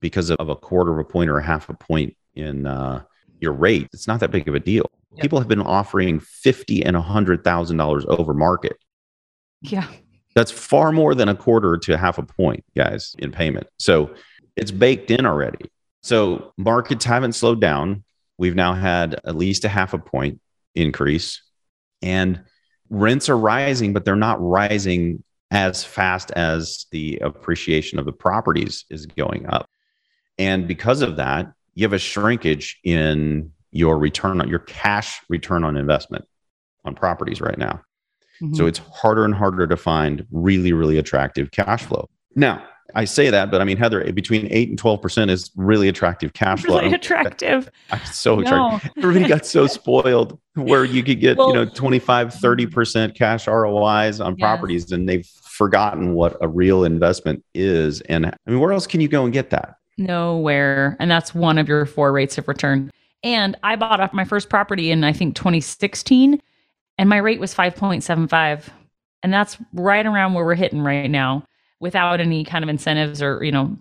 because 0.02 0.32
of 0.32 0.50
a 0.50 0.56
quarter 0.56 0.92
of 0.92 1.00
a 1.00 1.04
point 1.04 1.30
or 1.30 1.38
a 1.38 1.44
half 1.44 1.70
a 1.70 1.74
point 1.74 2.16
in 2.34 2.66
uh, 2.66 3.04
your 3.40 3.54
rate, 3.54 3.88
it's 3.94 4.08
not 4.08 4.20
that 4.22 4.32
big 4.32 4.48
of 4.48 4.56
a 4.56 4.60
deal. 4.60 4.90
Yep. 5.14 5.22
People 5.22 5.40
have 5.40 5.48
been 5.48 5.62
offering 5.62 6.20
fifty 6.20 6.86
and 6.86 6.96
a 6.96 7.02
hundred 7.02 7.44
thousand 7.44 7.78
dollars 7.78 8.06
over 8.08 8.34
market. 8.34 8.78
Yeah, 9.62 9.88
that's 10.36 10.52
far 10.52 10.92
more 10.92 11.16
than 11.16 11.30
a 11.30 11.36
quarter 11.36 11.78
to 11.78 11.98
half 11.98 12.18
a 12.18 12.24
point, 12.24 12.64
guys, 12.76 13.16
in 13.18 13.32
payment. 13.32 13.68
So 13.78 14.14
it's 14.56 14.72
baked 14.72 15.10
in 15.12 15.26
already. 15.26 15.72
So 16.04 16.54
markets 16.58 17.06
haven't 17.06 17.34
slowed 17.34 17.60
down. 17.60 18.04
We've 18.38 18.56
now 18.56 18.74
had 18.74 19.20
at 19.26 19.36
least 19.36 19.66
a 19.66 19.70
half 19.70 19.94
a 19.94 20.00
point 20.00 20.40
increase 20.76 21.42
and 22.02 22.42
rents 22.90 23.30
are 23.30 23.38
rising, 23.38 23.94
but 23.94 24.06
they're 24.06 24.16
not 24.16 24.42
rising 24.42 25.24
as 25.52 25.84
fast 25.84 26.32
as 26.32 26.86
the 26.92 27.18
appreciation 27.20 28.00
of 28.00 28.06
the 28.06 28.12
properties 28.12 28.86
is 28.90 29.06
going 29.06 29.48
up. 29.48 29.70
And 30.38 30.68
because 30.68 31.02
of 31.02 31.18
that, 31.18 31.52
you 31.74 31.84
have 31.84 31.94
a 31.94 32.00
shrinkage 32.00 32.80
in 32.84 33.52
your 33.72 33.98
return 33.98 34.42
on 34.42 34.50
your 34.50 34.60
cash 34.60 35.22
return 35.30 35.64
on 35.64 35.78
investment 35.78 36.26
on 36.86 36.96
properties 36.96 37.42
right 37.42 37.58
now. 37.58 37.82
Mm-hmm. 38.42 38.56
So 38.56 38.68
it's 38.68 38.80
harder 38.80 39.26
and 39.26 39.36
harder 39.36 39.68
to 39.68 39.78
find 39.78 40.26
really, 40.32 40.74
really 40.74 40.98
attractive 40.98 41.52
cash 41.52 41.84
flow. 41.84 42.10
Now, 42.36 42.64
I 42.96 43.06
say 43.06 43.30
that, 43.30 43.52
but 43.52 43.62
I 43.62 43.64
mean, 43.64 43.78
Heather, 43.78 44.12
between 44.14 44.48
eight 44.52 44.70
and 44.70 44.78
twelve 44.78 45.02
percent 45.02 45.32
is 45.32 45.52
really 45.56 45.88
attractive 45.88 46.34
cash 46.34 46.64
flow. 46.64 46.80
Really 46.80 46.94
attractive. 46.94 47.70
I'm 47.92 48.04
so 48.06 48.36
no. 48.36 48.42
attractive. 48.42 49.04
Everybody 49.04 49.28
got 49.28 49.46
so 49.46 49.68
spoiled 49.68 50.40
where 50.56 50.84
you 50.84 51.04
could 51.04 51.20
get, 51.20 51.38
well, 51.38 51.50
you 51.50 51.54
know, 51.54 51.66
25, 51.66 52.34
30 52.34 52.66
percent 52.68 53.16
cash 53.16 53.48
ROIs 53.48 54.20
on 54.20 54.36
yes. 54.38 54.44
properties, 54.44 54.92
and 54.92 55.08
they've 55.08 55.26
forgotten 55.26 56.14
what 56.14 56.38
a 56.42 56.48
real 56.48 56.84
investment 56.84 57.44
is. 57.54 58.02
And 58.02 58.26
I 58.26 58.34
mean, 58.46 58.60
where 58.60 58.72
else 58.72 58.88
can 58.88 59.02
you 59.02 59.08
go 59.08 59.24
and 59.24 59.34
get 59.34 59.50
that? 59.52 59.76
Nowhere. 59.98 60.96
And 61.00 61.12
that's 61.12 61.36
one 61.36 61.58
of 61.58 61.68
your 61.68 61.86
four 61.86 62.12
rates 62.12 62.38
of 62.38 62.48
return. 62.48 62.92
And 63.24 63.58
I 63.64 63.76
bought 63.76 64.00
off 64.00 64.14
my 64.14 64.24
first 64.24 64.50
property 64.50 64.92
in 64.92 65.04
I 65.04 65.14
think 65.14 65.36
2016, 65.36 66.42
and 66.98 67.10
my 67.10 67.18
rate 67.18 67.40
was 67.40 67.54
5.75. 67.54 68.70
And 69.22 69.34
that's 69.34 69.58
right 69.74 70.06
around 70.06 70.34
where 70.34 70.46
we're 70.46 70.56
hitting 70.56 70.82
right 70.82 71.10
now 71.10 71.44
without 71.80 72.20
any 72.20 72.44
kind 72.44 72.64
of 72.64 72.70
incentives 72.70 73.22
or, 73.22 73.44
you 73.44 73.52
know, 73.52 73.78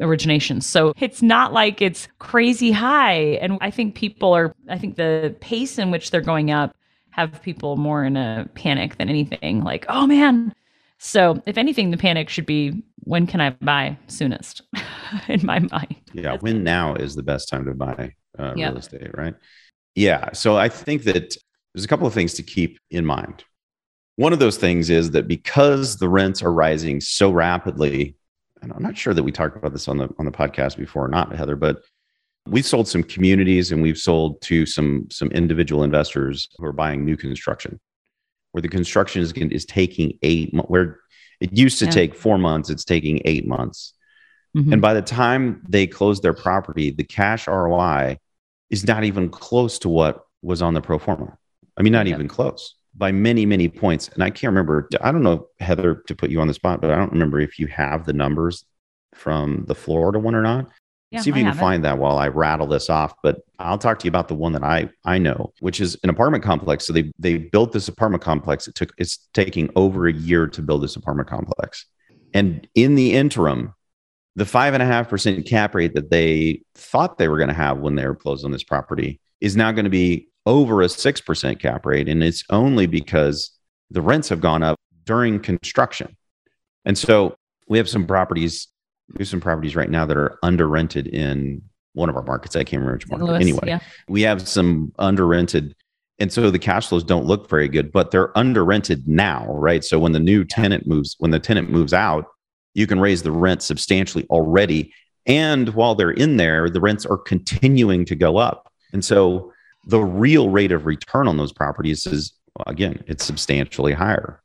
origination. 0.00 0.60
So 0.60 0.92
it's 1.00 1.22
not 1.22 1.52
like 1.52 1.82
it's 1.82 2.08
crazy 2.18 2.70
high. 2.70 3.38
And 3.40 3.58
I 3.60 3.70
think 3.70 3.94
people 3.94 4.32
are, 4.32 4.54
I 4.68 4.78
think 4.78 4.96
the 4.96 5.34
pace 5.40 5.78
in 5.78 5.90
which 5.90 6.10
they're 6.10 6.20
going 6.20 6.50
up 6.50 6.76
have 7.10 7.42
people 7.42 7.76
more 7.76 8.04
in 8.04 8.16
a 8.16 8.48
panic 8.54 8.98
than 8.98 9.08
anything. 9.08 9.64
Like, 9.64 9.86
oh 9.88 10.06
man. 10.06 10.54
So 10.98 11.42
if 11.46 11.58
anything, 11.58 11.90
the 11.90 11.96
panic 11.96 12.28
should 12.28 12.46
be 12.46 12.82
when 13.00 13.26
can 13.26 13.40
I 13.40 13.50
buy 13.50 13.98
soonest 14.06 14.62
in 15.28 15.44
my 15.44 15.58
mind. 15.58 15.96
Yeah. 16.12 16.36
When 16.40 16.62
now 16.62 16.94
is 16.94 17.14
the 17.14 17.22
best 17.22 17.48
time 17.48 17.64
to 17.66 17.74
buy 17.74 18.14
uh, 18.38 18.54
yep. 18.56 18.70
real 18.70 18.78
estate, 18.78 19.16
right? 19.16 19.34
Yeah. 19.94 20.32
So 20.32 20.56
I 20.56 20.68
think 20.68 21.04
that 21.04 21.36
there's 21.74 21.84
a 21.84 21.88
couple 21.88 22.06
of 22.06 22.14
things 22.14 22.34
to 22.34 22.42
keep 22.42 22.78
in 22.90 23.04
mind. 23.04 23.44
One 24.16 24.32
of 24.32 24.38
those 24.38 24.56
things 24.56 24.88
is 24.88 25.10
that 25.10 25.28
because 25.28 25.96
the 25.96 26.08
rents 26.08 26.42
are 26.42 26.52
rising 26.52 27.00
so 27.00 27.30
rapidly, 27.30 28.16
and 28.62 28.72
I'm 28.72 28.82
not 28.82 28.96
sure 28.96 29.12
that 29.12 29.22
we 29.22 29.30
talked 29.30 29.56
about 29.56 29.72
this 29.72 29.88
on 29.88 29.98
the 29.98 30.08
on 30.18 30.24
the 30.24 30.32
podcast 30.32 30.78
before 30.78 31.04
or 31.04 31.08
not, 31.08 31.34
Heather, 31.36 31.56
but 31.56 31.82
we've 32.46 32.66
sold 32.66 32.88
some 32.88 33.02
communities 33.02 33.72
and 33.72 33.82
we've 33.82 33.98
sold 33.98 34.40
to 34.42 34.64
some 34.64 35.08
some 35.10 35.28
individual 35.28 35.84
investors 35.84 36.48
who 36.56 36.64
are 36.64 36.72
buying 36.72 37.04
new 37.04 37.16
construction, 37.16 37.78
where 38.52 38.62
the 38.62 38.68
construction 38.68 39.20
is 39.20 39.32
is 39.32 39.66
taking 39.66 40.18
eight 40.22 40.54
where 40.66 41.00
it 41.38 41.52
used 41.52 41.78
to 41.80 41.84
yeah. 41.84 41.90
take 41.90 42.14
four 42.14 42.38
months, 42.38 42.70
it's 42.70 42.84
taking 42.84 43.20
eight 43.26 43.46
months. 43.46 43.92
Mm-hmm. 44.56 44.72
And 44.72 44.82
by 44.82 44.94
the 44.94 45.02
time 45.02 45.62
they 45.68 45.86
close 45.86 46.22
their 46.22 46.32
property, 46.32 46.90
the 46.90 47.04
cash 47.04 47.46
ROI 47.46 48.18
is 48.70 48.86
not 48.86 49.04
even 49.04 49.28
close 49.28 49.78
to 49.80 49.90
what 49.90 50.24
was 50.40 50.62
on 50.62 50.72
the 50.72 50.80
pro 50.80 50.98
forma. 50.98 51.36
I 51.76 51.82
mean, 51.82 51.92
not 51.92 52.06
even 52.06 52.26
close 52.26 52.74
by 52.96 53.12
many, 53.12 53.44
many 53.46 53.68
points. 53.68 54.08
And 54.08 54.22
I 54.22 54.30
can't 54.30 54.50
remember, 54.50 54.88
I 55.00 55.12
don't 55.12 55.22
know, 55.22 55.48
Heather, 55.60 56.02
to 56.06 56.14
put 56.14 56.30
you 56.30 56.40
on 56.40 56.48
the 56.48 56.54
spot, 56.54 56.80
but 56.80 56.90
I 56.90 56.96
don't 56.96 57.12
remember 57.12 57.40
if 57.40 57.58
you 57.58 57.66
have 57.68 58.06
the 58.06 58.12
numbers 58.12 58.64
from 59.14 59.64
the 59.66 59.74
Florida 59.74 60.18
one 60.18 60.34
or 60.34 60.42
not. 60.42 60.70
Yeah, 61.10 61.20
See 61.20 61.30
if 61.30 61.36
you 61.36 61.44
can 61.44 61.54
find 61.54 61.84
that 61.84 61.98
while 61.98 62.18
I 62.18 62.28
rattle 62.28 62.66
this 62.66 62.90
off. 62.90 63.14
But 63.22 63.40
I'll 63.60 63.78
talk 63.78 64.00
to 64.00 64.04
you 64.04 64.08
about 64.08 64.26
the 64.26 64.34
one 64.34 64.52
that 64.54 64.64
I 64.64 64.90
I 65.04 65.18
know, 65.18 65.52
which 65.60 65.80
is 65.80 65.96
an 66.02 66.10
apartment 66.10 66.42
complex. 66.42 66.84
So 66.84 66.92
they 66.92 67.12
they 67.18 67.38
built 67.38 67.72
this 67.72 67.86
apartment 67.86 68.24
complex. 68.24 68.66
It 68.66 68.74
took 68.74 68.92
it's 68.98 69.28
taking 69.32 69.70
over 69.76 70.08
a 70.08 70.12
year 70.12 70.48
to 70.48 70.62
build 70.62 70.82
this 70.82 70.96
apartment 70.96 71.28
complex. 71.28 71.86
And 72.34 72.66
in 72.74 72.96
the 72.96 73.14
interim, 73.14 73.72
the 74.34 74.44
five 74.44 74.74
and 74.74 74.82
a 74.82 74.86
half 74.86 75.08
percent 75.08 75.46
cap 75.46 75.76
rate 75.76 75.94
that 75.94 76.10
they 76.10 76.62
thought 76.74 77.18
they 77.18 77.28
were 77.28 77.38
going 77.38 77.48
to 77.48 77.54
have 77.54 77.78
when 77.78 77.94
they 77.94 78.06
were 78.06 78.16
closed 78.16 78.44
on 78.44 78.50
this 78.50 78.64
property 78.64 79.20
is 79.40 79.56
now 79.56 79.70
going 79.70 79.84
to 79.84 79.90
be 79.90 80.28
over 80.46 80.80
a 80.82 80.86
6% 80.86 81.60
cap 81.60 81.84
rate. 81.84 82.08
And 82.08 82.22
it's 82.22 82.44
only 82.50 82.86
because 82.86 83.50
the 83.90 84.00
rents 84.00 84.28
have 84.28 84.40
gone 84.40 84.62
up 84.62 84.78
during 85.04 85.40
construction. 85.40 86.16
And 86.84 86.96
so 86.96 87.36
we 87.68 87.78
have 87.78 87.88
some 87.88 88.06
properties, 88.06 88.68
we 89.12 89.18
have 89.20 89.28
some 89.28 89.40
properties 89.40 89.76
right 89.76 89.90
now 89.90 90.06
that 90.06 90.16
are 90.16 90.38
under 90.42 90.68
rented 90.68 91.08
in 91.08 91.62
one 91.94 92.08
of 92.08 92.16
our 92.16 92.22
markets. 92.22 92.54
I 92.54 92.64
can't 92.64 92.80
remember 92.80 92.96
which 92.96 93.08
market. 93.08 93.24
Louis, 93.24 93.40
anyway, 93.40 93.60
yeah. 93.66 93.80
we 94.08 94.22
have 94.22 94.46
some 94.46 94.92
under 94.98 95.26
rented. 95.26 95.74
And 96.18 96.32
so 96.32 96.50
the 96.50 96.58
cash 96.58 96.88
flows 96.88 97.04
don't 97.04 97.26
look 97.26 97.48
very 97.48 97.68
good, 97.68 97.92
but 97.92 98.10
they're 98.10 98.36
under 98.38 98.64
rented 98.64 99.06
now, 99.06 99.46
right? 99.52 99.84
So 99.84 99.98
when 99.98 100.12
the 100.12 100.20
new 100.20 100.44
tenant 100.44 100.86
moves, 100.86 101.16
when 101.18 101.30
the 101.30 101.40
tenant 101.40 101.70
moves 101.70 101.92
out, 101.92 102.26
you 102.74 102.86
can 102.86 103.00
raise 103.00 103.22
the 103.22 103.32
rent 103.32 103.62
substantially 103.62 104.26
already. 104.30 104.92
And 105.26 105.70
while 105.70 105.94
they're 105.94 106.10
in 106.10 106.36
there, 106.36 106.70
the 106.70 106.80
rents 106.80 107.04
are 107.04 107.18
continuing 107.18 108.04
to 108.06 108.14
go 108.14 108.36
up. 108.36 108.72
And 108.92 109.04
so 109.04 109.52
the 109.86 110.00
real 110.00 110.50
rate 110.50 110.72
of 110.72 110.84
return 110.84 111.28
on 111.28 111.36
those 111.36 111.52
properties 111.52 112.06
is 112.06 112.32
again 112.66 113.02
it's 113.06 113.24
substantially 113.24 113.92
higher. 113.92 114.42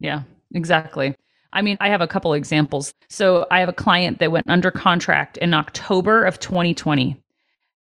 Yeah 0.00 0.22
exactly. 0.54 1.14
I 1.52 1.62
mean 1.62 1.76
i 1.80 1.88
have 1.88 2.00
a 2.00 2.06
couple 2.06 2.34
examples. 2.34 2.92
So 3.08 3.46
i 3.50 3.60
have 3.60 3.68
a 3.68 3.74
client 3.74 4.18
that 4.18 4.32
went 4.32 4.48
under 4.48 4.70
contract 4.70 5.36
in 5.38 5.54
october 5.54 6.24
of 6.24 6.38
2020 6.40 7.22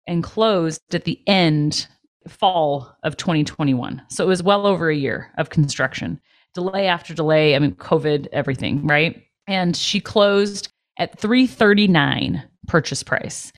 and 0.08 0.24
closed 0.24 0.82
at 0.94 1.04
the 1.04 1.20
end 1.28 1.88
fall 2.28 2.94
of 3.04 3.16
2021 3.16 4.02
so 4.10 4.24
it 4.24 4.28
was 4.28 4.44
well 4.44 4.68
over 4.68 4.90
a 4.90 4.96
year 4.96 5.32
of 5.38 5.50
construction. 5.50 6.20
Delay 6.54 6.88
after 6.88 7.14
delay 7.14 7.56
i 7.56 7.60
mean 7.60 7.76
covid 7.76 8.28
everything 8.32 8.86
right? 8.86 9.24
And 9.48 9.78
she 9.78 10.02
closed 10.02 10.70
at 10.98 11.18
339 11.18 12.44
purchase 12.68 13.04
price. 13.04 13.52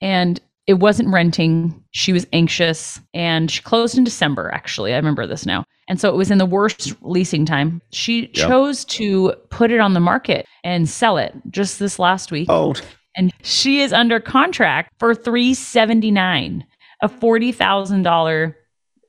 And 0.00 0.40
it 0.66 0.74
wasn't 0.74 1.12
renting. 1.12 1.82
She 1.90 2.12
was 2.12 2.26
anxious 2.32 3.00
and 3.12 3.50
she 3.50 3.62
closed 3.62 3.98
in 3.98 4.04
December, 4.04 4.50
actually. 4.52 4.94
I 4.94 4.96
remember 4.96 5.26
this 5.26 5.46
now. 5.46 5.64
And 5.88 6.00
so 6.00 6.08
it 6.08 6.16
was 6.16 6.30
in 6.30 6.38
the 6.38 6.46
worst 6.46 6.94
leasing 7.02 7.44
time. 7.44 7.82
She 7.92 8.30
yep. 8.32 8.48
chose 8.48 8.84
to 8.86 9.34
put 9.50 9.70
it 9.70 9.80
on 9.80 9.92
the 9.92 10.00
market 10.00 10.46
and 10.62 10.88
sell 10.88 11.18
it 11.18 11.34
just 11.50 11.78
this 11.78 11.98
last 11.98 12.32
week. 12.32 12.46
Oh. 12.48 12.74
And 13.16 13.32
she 13.42 13.80
is 13.80 13.92
under 13.92 14.18
contract 14.18 14.92
for 14.98 15.14
379, 15.14 16.64
a 17.02 17.08
$40,000 17.08 18.54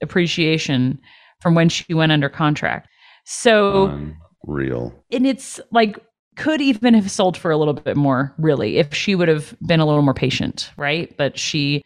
appreciation 0.01 0.99
from 1.41 1.55
when 1.55 1.69
she 1.69 1.93
went 1.93 2.11
under 2.11 2.29
contract. 2.29 2.89
So 3.23 3.97
real. 4.45 4.93
And 5.11 5.25
it's 5.25 5.59
like 5.71 5.97
could 6.35 6.61
even 6.61 6.93
have 6.93 7.09
sold 7.09 7.37
for 7.37 7.51
a 7.51 7.57
little 7.57 7.73
bit 7.73 7.97
more, 7.97 8.33
really, 8.37 8.77
if 8.77 8.93
she 8.93 9.15
would 9.15 9.27
have 9.27 9.55
been 9.65 9.79
a 9.79 9.85
little 9.85 10.01
more 10.01 10.13
patient, 10.13 10.71
right? 10.77 11.15
But 11.17 11.37
she 11.37 11.83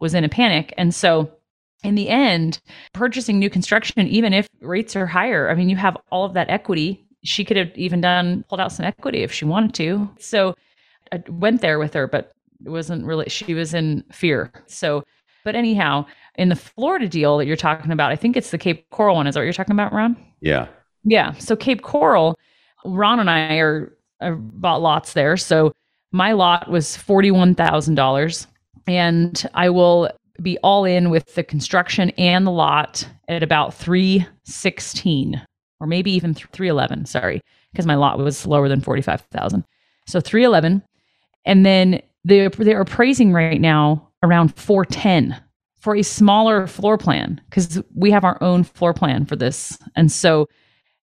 was 0.00 0.14
in 0.14 0.24
a 0.24 0.28
panic. 0.28 0.74
And 0.76 0.94
so, 0.94 1.32
in 1.84 1.94
the 1.94 2.08
end, 2.08 2.60
purchasing 2.92 3.38
new 3.38 3.50
construction, 3.50 4.06
even 4.06 4.32
if 4.32 4.48
rates 4.60 4.94
are 4.94 5.06
higher, 5.06 5.50
I 5.50 5.54
mean, 5.54 5.68
you 5.68 5.76
have 5.76 5.96
all 6.10 6.24
of 6.24 6.34
that 6.34 6.50
equity. 6.50 7.04
She 7.24 7.44
could 7.44 7.56
have 7.56 7.70
even 7.76 8.00
done, 8.00 8.44
pulled 8.48 8.60
out 8.60 8.72
some 8.72 8.86
equity 8.86 9.22
if 9.22 9.32
she 9.32 9.44
wanted 9.44 9.74
to. 9.74 10.10
So, 10.18 10.54
I 11.12 11.22
went 11.28 11.60
there 11.60 11.78
with 11.78 11.94
her, 11.94 12.06
but 12.06 12.32
it 12.64 12.70
wasn't 12.70 13.04
really, 13.04 13.28
she 13.28 13.54
was 13.54 13.74
in 13.74 14.04
fear. 14.12 14.52
So, 14.66 15.04
but 15.44 15.56
anyhow, 15.56 16.06
in 16.36 16.48
the 16.48 16.56
Florida 16.56 17.08
deal 17.08 17.38
that 17.38 17.46
you're 17.46 17.56
talking 17.56 17.90
about, 17.90 18.12
I 18.12 18.16
think 18.16 18.36
it's 18.36 18.50
the 18.50 18.58
Cape 18.58 18.88
Coral 18.90 19.16
one. 19.16 19.26
Is 19.26 19.34
that 19.34 19.40
what 19.40 19.44
you're 19.44 19.52
talking 19.52 19.74
about, 19.74 19.92
Ron? 19.92 20.16
Yeah. 20.40 20.68
Yeah. 21.04 21.32
So, 21.32 21.56
Cape 21.56 21.82
Coral, 21.82 22.38
Ron 22.84 23.20
and 23.20 23.30
I 23.30 23.56
are, 23.56 23.96
are 24.20 24.36
bought 24.36 24.82
lots 24.82 25.12
there. 25.12 25.36
So 25.36 25.72
my 26.12 26.32
lot 26.32 26.70
was 26.70 26.96
$41,000 26.96 28.46
and 28.86 29.50
I 29.54 29.70
will 29.70 30.10
be 30.40 30.58
all 30.58 30.84
in 30.84 31.10
with 31.10 31.34
the 31.34 31.42
construction 31.42 32.10
and 32.10 32.46
the 32.46 32.50
lot 32.50 33.08
at 33.28 33.42
about 33.42 33.74
316 33.74 35.40
or 35.80 35.86
maybe 35.86 36.12
even 36.12 36.34
311, 36.34 37.06
sorry, 37.06 37.40
because 37.72 37.86
my 37.86 37.96
lot 37.96 38.18
was 38.18 38.46
lower 38.46 38.68
than 38.68 38.80
45,000. 38.80 39.64
So 40.06 40.20
311 40.20 40.82
and 41.44 41.66
then 41.66 42.00
they 42.24 42.46
they're 42.48 42.80
appraising 42.80 43.32
right 43.32 43.60
now 43.60 44.08
around 44.22 44.54
410 44.54 45.40
for 45.78 45.96
a 45.96 46.02
smaller 46.02 46.66
floor 46.68 46.96
plan 46.96 47.40
because 47.50 47.82
we 47.94 48.10
have 48.12 48.24
our 48.24 48.40
own 48.40 48.62
floor 48.62 48.94
plan 48.94 49.26
for 49.26 49.34
this. 49.34 49.76
And 49.96 50.12
so 50.12 50.48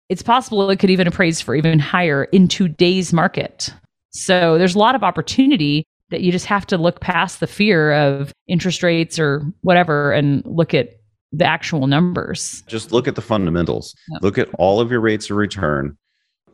it's 0.09 0.23
possible 0.23 0.69
it 0.69 0.79
could 0.79 0.89
even 0.89 1.07
appraise 1.07 1.39
for 1.39 1.55
even 1.55 1.79
higher 1.79 2.25
in 2.25 2.47
today's 2.47 3.13
market. 3.13 3.73
So 4.11 4.57
there's 4.57 4.75
a 4.75 4.79
lot 4.79 4.95
of 4.95 5.03
opportunity 5.03 5.85
that 6.09 6.21
you 6.21 6.31
just 6.31 6.47
have 6.47 6.65
to 6.67 6.77
look 6.77 6.99
past 6.99 7.39
the 7.39 7.47
fear 7.47 7.93
of 7.93 8.33
interest 8.47 8.81
rates 8.81 9.19
or 9.19 9.43
whatever 9.61 10.11
and 10.11 10.43
look 10.45 10.73
at 10.73 10.99
the 11.31 11.45
actual 11.45 11.85
numbers. 11.85 12.63
Just 12.67 12.91
look 12.91 13.07
at 13.07 13.15
the 13.15 13.21
fundamentals. 13.21 13.95
Yep. 14.09 14.21
Look 14.23 14.37
at 14.39 14.49
all 14.57 14.79
of 14.79 14.89
your 14.89 14.99
rates 14.99 15.29
of 15.29 15.37
return. 15.37 15.95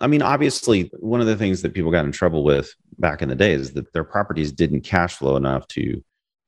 I 0.02 0.08
mean, 0.08 0.22
obviously, 0.22 0.92
one 1.00 1.22
of 1.22 1.28
the 1.28 1.38
things 1.38 1.62
that 1.62 1.74
people 1.74 1.92
got 1.92 2.04
in 2.04 2.12
trouble 2.12 2.44
with 2.44 2.74
back 3.00 3.22
in 3.22 3.30
the 3.30 3.36
day 3.36 3.54
is 3.54 3.72
that 3.74 3.94
their 3.94 4.04
properties 4.04 4.52
didn't 4.52 4.82
cash 4.82 5.16
flow 5.16 5.38
enough 5.38 5.66
to 5.70 6.04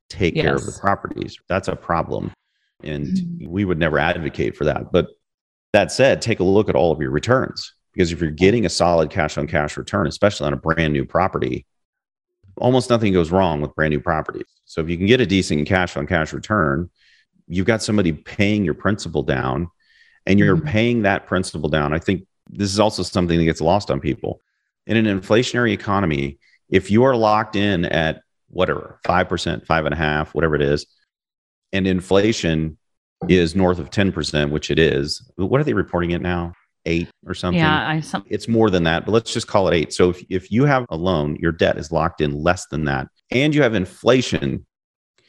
take 0.10 0.36
yes. 0.36 0.44
care 0.44 0.56
of 0.56 0.66
the 0.66 0.78
properties. 0.82 1.38
That's 1.48 1.70
a 1.70 1.76
problem. 1.78 2.34
And 2.84 3.08
mm-hmm. 3.08 3.50
we 3.50 3.64
would 3.64 3.80
never 3.80 3.98
advocate 3.98 4.58
for 4.58 4.66
that. 4.66 4.92
But 4.92 5.08
that 5.74 5.92
said, 5.92 6.22
take 6.22 6.40
a 6.40 6.44
look 6.44 6.70
at 6.70 6.76
all 6.76 6.92
of 6.92 7.02
your 7.02 7.12
returns 7.12 7.74
because 7.94 8.12
if 8.12 8.22
you're 8.22 8.32
getting 8.32 8.66
a 8.66 8.70
solid 8.70 9.10
cash 9.10 9.38
on 9.38 9.48
cash 9.48 9.78
return, 9.78 10.08
especially 10.08 10.48
on 10.48 10.54
a 10.54 10.58
brand 10.58 10.94
new 10.94 11.06
property, 11.06 11.66
almost 12.58 12.90
nothing 12.90 13.14
goes 13.14 13.32
wrong 13.32 13.62
with 13.62 13.76
brand 13.76 13.92
new 13.92 14.00
properties. 14.00 14.48
So 14.66 14.82
if 14.82 14.90
you 14.90 14.98
can 14.98 15.08
get 15.08 15.22
a 15.22 15.26
decent 15.26 15.68
cash 15.68 15.98
on 15.98 16.08
cash 16.08 16.34
return, 16.34 16.90
you've 17.48 17.66
got 17.66 17.82
somebody 17.82 18.14
paying 18.14 18.66
your 18.66 18.74
principal 18.74 19.24
down 19.24 19.70
and 20.26 20.40
you're 20.40 20.58
mm-hmm. 20.58 20.68
paying 20.68 21.02
that 21.04 21.26
principal 21.26 21.70
down. 21.70 21.94
I 21.94 22.00
think 22.00 22.28
this 22.50 22.72
is 22.72 22.80
also 22.80 23.04
something 23.04 23.38
that 23.38 23.46
gets 23.46 23.62
lost 23.62 23.90
on 23.90 24.00
people. 24.00 24.42
In 24.86 24.98
an 24.98 25.20
inflationary 25.20 25.72
economy, 25.72 26.40
if 26.70 26.92
you 26.92 27.04
are 27.04 27.16
locked 27.16 27.56
in 27.56 27.86
at 27.86 28.22
whatever, 28.50 29.00
5%, 29.06 29.66
five 29.66 29.86
and 29.86 29.94
a 29.94 29.98
half, 29.98 30.34
whatever 30.34 30.56
it 30.56 30.62
is, 30.62 30.86
and 31.74 31.88
inflation 31.88 32.78
is 33.28 33.56
north 33.56 33.80
of 33.80 33.90
10%, 33.90 34.52
which 34.52 34.70
it 34.72 34.80
is. 34.80 35.30
What 35.36 35.60
are 35.60 35.64
they 35.64 35.74
reporting 35.74 36.12
it 36.12 36.22
now? 36.22 36.54
Eight 36.86 37.10
or 37.26 37.34
something? 37.34 37.60
Yeah, 37.60 37.88
I, 37.88 38.00
some- 38.00 38.26
it's 38.30 38.48
more 38.48 38.70
than 38.70 38.84
that, 38.84 39.06
but 39.06 39.12
let's 39.12 39.34
just 39.34 39.48
call 39.48 39.68
it 39.68 39.76
eight. 39.76 39.94
So 39.94 40.10
if, 40.12 40.24
if 40.30 40.52
you 40.52 40.66
have 40.66 40.86
a 40.90 40.96
loan, 40.96 41.36
your 41.38 41.52
debt 41.52 41.78
is 41.78 41.92
locked 41.92 42.22
in 42.22 42.42
less 42.42 42.68
than 42.68 42.86
that, 42.86 43.08
and 43.32 43.54
you 43.54 43.62
have 43.62 43.74
inflation, 43.74 44.66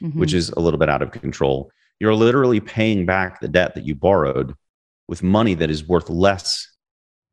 mm-hmm. 0.00 0.18
which 0.18 0.34
is 0.34 0.50
a 0.50 0.60
little 0.60 0.78
bit 0.78 0.88
out 0.88 1.02
of 1.02 1.10
control, 1.10 1.70
you're 1.98 2.14
literally 2.14 2.60
paying 2.60 3.06
back 3.06 3.40
the 3.40 3.48
debt 3.48 3.74
that 3.74 3.84
you 3.84 3.94
borrowed 3.94 4.54
with 5.08 5.22
money 5.22 5.54
that 5.54 5.70
is 5.70 5.88
worth 5.88 6.08
less 6.08 6.68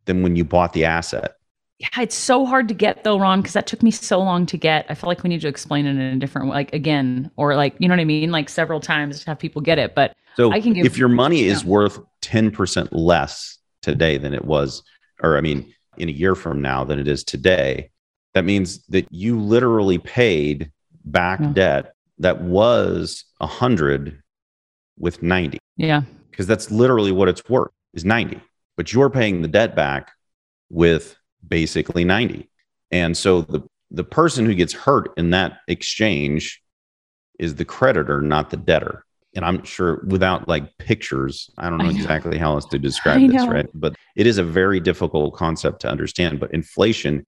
than 0.06 0.24
when 0.24 0.36
you 0.36 0.44
bought 0.44 0.74
the 0.74 0.86
asset. 0.86 1.36
Yeah, 1.80 1.90
it's 2.02 2.16
so 2.16 2.46
hard 2.46 2.70
to 2.70 2.74
get 2.74 3.04
though, 3.04 3.20
Ron, 3.20 3.42
because 3.42 3.54
that 3.54 3.68
took 3.68 3.84
me 3.84 3.92
so 3.92 4.20
long 4.20 4.46
to 4.46 4.58
get. 4.58 4.86
I 4.88 4.96
feel 4.96 5.10
like 5.10 5.24
we 5.24 5.30
need 5.30 5.42
to 5.42 5.50
explain 5.50 5.86
it 5.86 5.92
in 5.92 6.00
a 6.00 6.16
different 6.16 6.48
way, 6.48 6.56
like 6.56 6.74
again, 6.74 7.32
or 7.36 7.56
like 7.56 7.76
you 7.80 7.90
know 7.90 7.94
what 7.94 8.00
I 8.00 8.06
mean, 8.06 8.32
like 8.32 8.48
several 8.48 8.80
times 8.80 9.20
to 9.22 9.26
have 9.28 9.40
people 9.40 9.62
get 9.62 9.78
it. 9.78 9.94
But 9.94 10.16
so 10.36 10.52
I 10.52 10.62
can 10.62 10.72
give, 10.72 10.86
if 10.86 10.98
your 10.98 11.10
money 11.10 11.44
is 11.44 11.66
worth 11.66 12.00
ten 12.22 12.50
percent 12.50 12.94
less 12.94 13.58
today 13.82 14.18
than 14.18 14.34
it 14.34 14.46
was, 14.46 14.84
or 15.22 15.38
I 15.38 15.42
mean, 15.42 15.74
in 15.98 16.08
a 16.08 16.14
year 16.14 16.34
from 16.34 16.62
now 16.62 16.86
than 16.86 16.98
it 16.98 17.10
is 17.10 17.26
today, 17.26 17.92
that 18.34 18.46
means 18.46 18.86
that 18.88 19.06
you 19.12 19.38
literally 19.38 19.98
paid 19.98 20.72
back 21.04 21.42
yeah. 21.42 21.52
debt 21.54 21.94
that 22.20 22.40
was 22.40 23.26
a 23.42 23.48
hundred 23.48 24.22
with 24.98 25.22
ninety. 25.22 25.60
Yeah, 25.76 26.04
because 26.32 26.48
that's 26.48 26.72
literally 26.72 27.12
what 27.12 27.28
it's 27.28 27.44
worth 27.50 27.72
is 27.94 28.06
ninety, 28.06 28.40
but 28.78 28.94
you're 28.94 29.10
paying 29.10 29.42
the 29.42 29.50
debt 29.50 29.76
back 29.76 30.14
with 30.70 31.18
basically 31.48 32.04
90. 32.04 32.50
And 32.92 33.16
so 33.16 33.42
the 33.42 33.64
the 33.92 34.04
person 34.04 34.46
who 34.46 34.56
gets 34.56 34.74
hurt 34.74 35.10
in 35.18 35.30
that 35.32 35.60
exchange 35.68 36.62
is 37.40 37.56
the 37.56 37.66
creditor, 37.66 38.22
not 38.22 38.50
the 38.50 38.58
debtor. 38.58 39.06
And 39.36 39.44
I'm 39.44 39.64
sure 39.64 40.04
without 40.08 40.48
like 40.48 40.78
pictures, 40.78 41.50
I 41.58 41.70
don't 41.70 41.80
know, 41.80 41.86
I 41.86 41.92
know. 41.92 41.96
exactly 41.96 42.38
how 42.38 42.54
else 42.54 42.66
to 42.68 42.80
describe 42.80 43.30
this, 43.30 43.46
right? 43.48 43.68
But 43.74 43.96
it 44.16 44.28
is 44.28 44.38
a 44.38 44.44
very 44.44 44.80
difficult 44.80 45.36
concept 45.36 45.82
to 45.82 45.90
understand. 45.90 46.40
But 46.40 46.54
inflation 46.54 47.26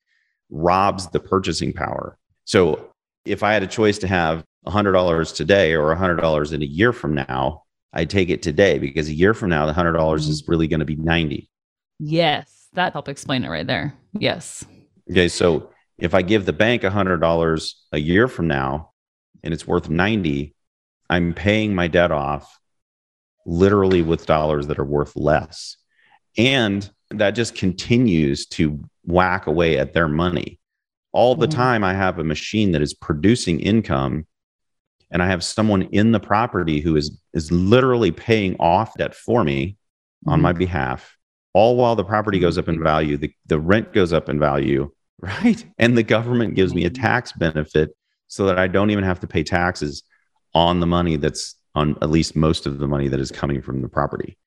robs 0.49 1.10
the 1.10 1.19
purchasing 1.19 1.73
power. 1.73 2.17
So 2.45 2.91
if 3.25 3.43
I 3.43 3.51
had 3.51 3.63
a 3.63 3.67
choice 3.67 3.97
to 3.99 4.08
have 4.08 4.45
$100 4.65 5.36
today 5.36 5.73
or 5.73 5.93
$100 5.93 6.53
in 6.53 6.62
a 6.62 6.65
year 6.65 6.93
from 6.93 7.13
now, 7.13 7.63
I'd 7.91 8.10
take 8.10 8.30
it 8.30 8.41
today 8.41 8.80
because 8.80 9.10
a 9.10 9.13
year 9.13 9.34
from 9.34 9.49
now, 9.49 9.65
the 9.65 9.73
$100 9.73 9.95
mm-hmm. 9.95 10.30
is 10.30 10.47
really 10.47 10.67
going 10.67 10.80
to 10.80 10.86
be 10.86 10.95
90. 10.95 11.49
Yes 11.99 12.56
that 12.73 12.93
help 12.93 13.10
explain 13.10 13.43
it 13.43 13.49
right 13.49 13.67
there. 13.67 13.93
Yes. 14.13 14.65
Okay, 15.10 15.27
so 15.27 15.69
if 15.97 16.13
I 16.13 16.21
give 16.21 16.45
the 16.45 16.53
bank 16.53 16.84
a 16.84 16.89
hundred 16.89 17.17
dollars 17.17 17.84
a 17.91 17.99
year 17.99 18.27
from 18.27 18.47
now, 18.47 18.91
and 19.43 19.53
it's 19.53 19.67
worth 19.67 19.89
ninety, 19.89 20.56
I'm 21.10 21.34
paying 21.34 21.73
my 21.73 21.88
debt 21.88 22.12
off 22.12 22.60
literally 23.45 24.01
with 24.01 24.25
dollars 24.25 24.67
that 24.67 24.80
are 24.80 24.86
worth 24.86 25.15
less, 25.15 25.77
and 26.38 26.89
that 27.10 27.32
just 27.32 27.56
continues 27.56 28.45
to 28.45 28.84
whack 29.06 29.47
away 29.47 29.77
at 29.77 29.93
their 29.93 30.08
money. 30.08 30.60
All 31.13 31.36
the 31.36 31.47
mm-hmm. 31.47 31.58
time, 31.58 31.84
I 31.84 31.93
have 31.93 32.19
a 32.19 32.23
machine 32.23 32.73
that 32.73 32.82
is 32.82 32.93
producing 32.93 33.60
income, 33.60 34.27
and 35.10 35.23
I 35.23 35.27
have 35.27 35.43
someone 35.43 35.84
in 35.84 36.12
the 36.12 36.19
property 36.19 36.82
who 36.82 36.95
is 36.95 37.19
is 37.34 37.51
literally 37.51 38.12
paying 38.12 38.56
off 38.60 38.97
debt 38.97 39.15
for 39.15 39.43
me 39.43 39.65
mm-hmm. 39.67 40.30
on 40.32 40.41
my 40.41 40.51
behalf 40.51 41.16
all 41.53 41.75
while 41.75 41.95
the 41.95 42.03
property 42.03 42.39
goes 42.39 42.57
up 42.57 42.67
in 42.67 42.81
value, 42.81 43.17
the, 43.17 43.33
the 43.45 43.60
rent 43.60 43.93
goes 43.93 44.13
up 44.13 44.29
in 44.29 44.39
value, 44.39 44.91
right? 45.19 45.65
And 45.77 45.97
the 45.97 46.03
government 46.03 46.55
gives 46.55 46.73
me 46.73 46.86
a 46.86 46.89
tax 46.89 47.31
benefit 47.31 47.95
so 48.27 48.45
that 48.45 48.60
I 48.60 48.67
don't 48.67 48.91
even 48.91 49.03
have 49.03 49.19
to 49.21 49.27
pay 49.27 49.43
taxes 49.43 50.03
on 50.53 50.79
the 50.79 50.88
money 50.88 51.15
that's 51.15 51.55
on 51.75 51.95
at 52.01 52.10
least 52.10 52.36
most 52.36 52.65
of 52.65 52.79
the 52.79 52.88
money 52.88 53.07
that 53.07 53.19
is 53.19 53.31
coming 53.31 53.62
from 53.62 53.81
the 53.81 53.89
property. 53.89 54.38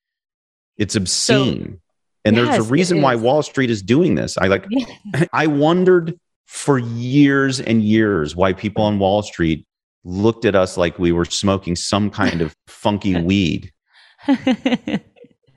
It's 0.77 0.97
obscene. 0.97 1.65
So, 1.65 1.79
and 2.25 2.37
yes, 2.37 2.49
there's 2.49 2.67
a 2.67 2.71
reason 2.71 3.01
why 3.03 3.15
Wall 3.15 3.43
Street 3.43 3.71
is 3.71 3.83
doing 3.83 4.15
this. 4.15 4.37
I 4.37 4.49
like 4.49 4.67
I 5.33 5.47
wondered 5.47 6.19
for 6.47 6.79
years 6.79 7.61
and 7.61 7.83
years 7.83 8.35
why 8.35 8.53
people 8.53 8.85
on 8.85 8.99
Wall 8.99 9.23
Street 9.23 9.67
looked 10.05 10.45
at 10.45 10.55
us 10.55 10.77
like 10.77 10.99
we 10.99 11.13
were 11.13 11.25
smoking 11.25 11.77
some 11.77 12.11
kind 12.11 12.43
of 12.43 12.55
funky 12.67 13.21
weed. 13.23 13.73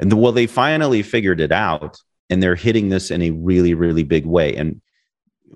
And 0.03 0.11
the, 0.11 0.17
well, 0.17 0.33
they 0.33 0.47
finally 0.47 1.01
figured 1.01 1.39
it 1.39 1.53
out 1.53 1.97
and 2.29 2.43
they're 2.43 2.55
hitting 2.55 2.89
this 2.89 3.09
in 3.09 3.21
a 3.21 3.31
really, 3.31 3.73
really 3.73 4.03
big 4.03 4.25
way. 4.25 4.53
And 4.53 4.81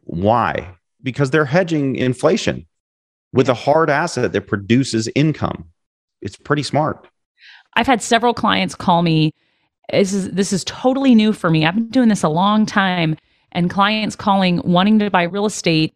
why? 0.05 0.73
Because 1.03 1.31
they're 1.31 1.43
hedging 1.43 1.97
inflation 1.97 2.65
with 3.33 3.49
a 3.49 3.53
hard 3.53 3.89
asset 3.89 4.31
that 4.31 4.47
produces 4.47 5.09
income. 5.15 5.65
It's 6.21 6.37
pretty 6.37 6.63
smart. 6.63 7.09
I've 7.73 7.87
had 7.87 8.01
several 8.01 8.33
clients 8.33 8.73
call 8.73 9.01
me. 9.01 9.33
This 9.91 10.13
is, 10.13 10.31
this 10.31 10.53
is 10.53 10.63
totally 10.63 11.13
new 11.13 11.33
for 11.33 11.49
me. 11.49 11.65
I've 11.65 11.75
been 11.75 11.89
doing 11.89 12.07
this 12.07 12.23
a 12.23 12.29
long 12.29 12.65
time, 12.65 13.17
and 13.51 13.69
clients 13.69 14.15
calling 14.15 14.61
wanting 14.63 14.97
to 14.99 15.09
buy 15.09 15.23
real 15.23 15.45
estate 15.45 15.93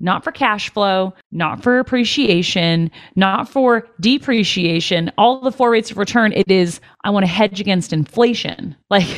not 0.00 0.24
for 0.24 0.32
cash 0.32 0.70
flow, 0.70 1.14
not 1.30 1.62
for 1.62 1.78
appreciation, 1.78 2.90
not 3.16 3.48
for 3.48 3.88
depreciation, 4.00 5.10
all 5.16 5.40
the 5.40 5.52
four 5.52 5.70
rates 5.70 5.90
of 5.90 5.98
return. 5.98 6.32
It 6.32 6.50
is, 6.50 6.80
I 7.04 7.10
want 7.10 7.24
to 7.24 7.30
hedge 7.30 7.60
against 7.60 7.92
inflation. 7.92 8.76
Like, 8.90 9.08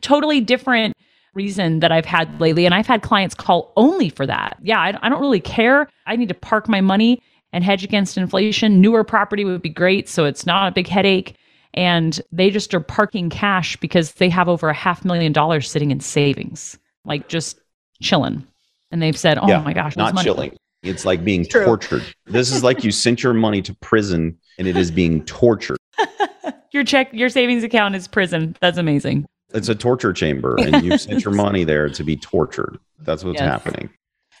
totally 0.00 0.40
different 0.40 0.94
reason 1.34 1.80
that 1.80 1.92
I've 1.92 2.06
had 2.06 2.40
lately. 2.40 2.64
And 2.64 2.74
I've 2.74 2.86
had 2.86 3.02
clients 3.02 3.34
call 3.34 3.70
only 3.76 4.08
for 4.08 4.24
that. 4.24 4.56
Yeah, 4.62 4.80
I, 4.80 4.98
I 5.02 5.10
don't 5.10 5.20
really 5.20 5.40
care. 5.40 5.86
I 6.06 6.16
need 6.16 6.28
to 6.28 6.34
park 6.34 6.66
my 6.66 6.80
money 6.80 7.20
and 7.52 7.62
hedge 7.62 7.84
against 7.84 8.16
inflation. 8.16 8.80
Newer 8.80 9.04
property 9.04 9.44
would 9.44 9.60
be 9.60 9.68
great. 9.68 10.08
So 10.08 10.24
it's 10.24 10.46
not 10.46 10.66
a 10.66 10.74
big 10.74 10.88
headache. 10.88 11.36
And 11.74 12.22
they 12.32 12.48
just 12.48 12.72
are 12.72 12.80
parking 12.80 13.28
cash 13.28 13.76
because 13.76 14.12
they 14.12 14.30
have 14.30 14.48
over 14.48 14.70
a 14.70 14.74
half 14.74 15.04
million 15.04 15.32
dollars 15.32 15.70
sitting 15.70 15.90
in 15.90 16.00
savings, 16.00 16.78
like 17.04 17.28
just 17.28 17.60
chilling 18.00 18.46
and 18.92 19.02
they've 19.02 19.16
said, 19.16 19.38
"Oh 19.38 19.48
yeah, 19.48 19.60
my 19.60 19.72
gosh, 19.72 19.96
not 19.96 20.16
chilling." 20.18 20.56
It's 20.82 21.04
like 21.04 21.24
being 21.24 21.42
it's 21.42 21.52
tortured. 21.52 22.02
This 22.26 22.52
is 22.52 22.62
like 22.62 22.84
you 22.84 22.90
sent 22.90 23.22
your 23.22 23.34
money 23.34 23.62
to 23.62 23.74
prison 23.76 24.36
and 24.58 24.66
it 24.66 24.76
is 24.76 24.90
being 24.90 25.24
tortured. 25.24 25.78
your 26.72 26.82
check, 26.84 27.12
your 27.12 27.28
savings 27.28 27.62
account 27.62 27.94
is 27.94 28.08
prison. 28.08 28.56
That's 28.60 28.78
amazing. 28.78 29.26
It's 29.54 29.68
a 29.68 29.74
torture 29.74 30.12
chamber, 30.12 30.56
and 30.58 30.84
you 30.84 30.96
sent 30.98 31.24
your 31.24 31.34
money 31.34 31.64
there 31.64 31.88
to 31.88 32.04
be 32.04 32.16
tortured. 32.16 32.78
That's 33.00 33.22
what's 33.22 33.40
yes. 33.40 33.48
happening. 33.48 33.90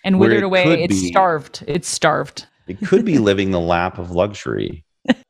And 0.04 0.18
withered 0.18 0.38
it 0.38 0.42
away, 0.42 0.82
it's 0.82 1.00
be, 1.00 1.10
starved. 1.10 1.64
It's 1.68 1.88
starved. 1.88 2.46
It 2.66 2.80
could 2.80 3.04
be 3.04 3.18
living 3.30 3.50
the 3.50 3.60
lap 3.60 3.98
of 3.98 4.10
luxury 4.10 4.84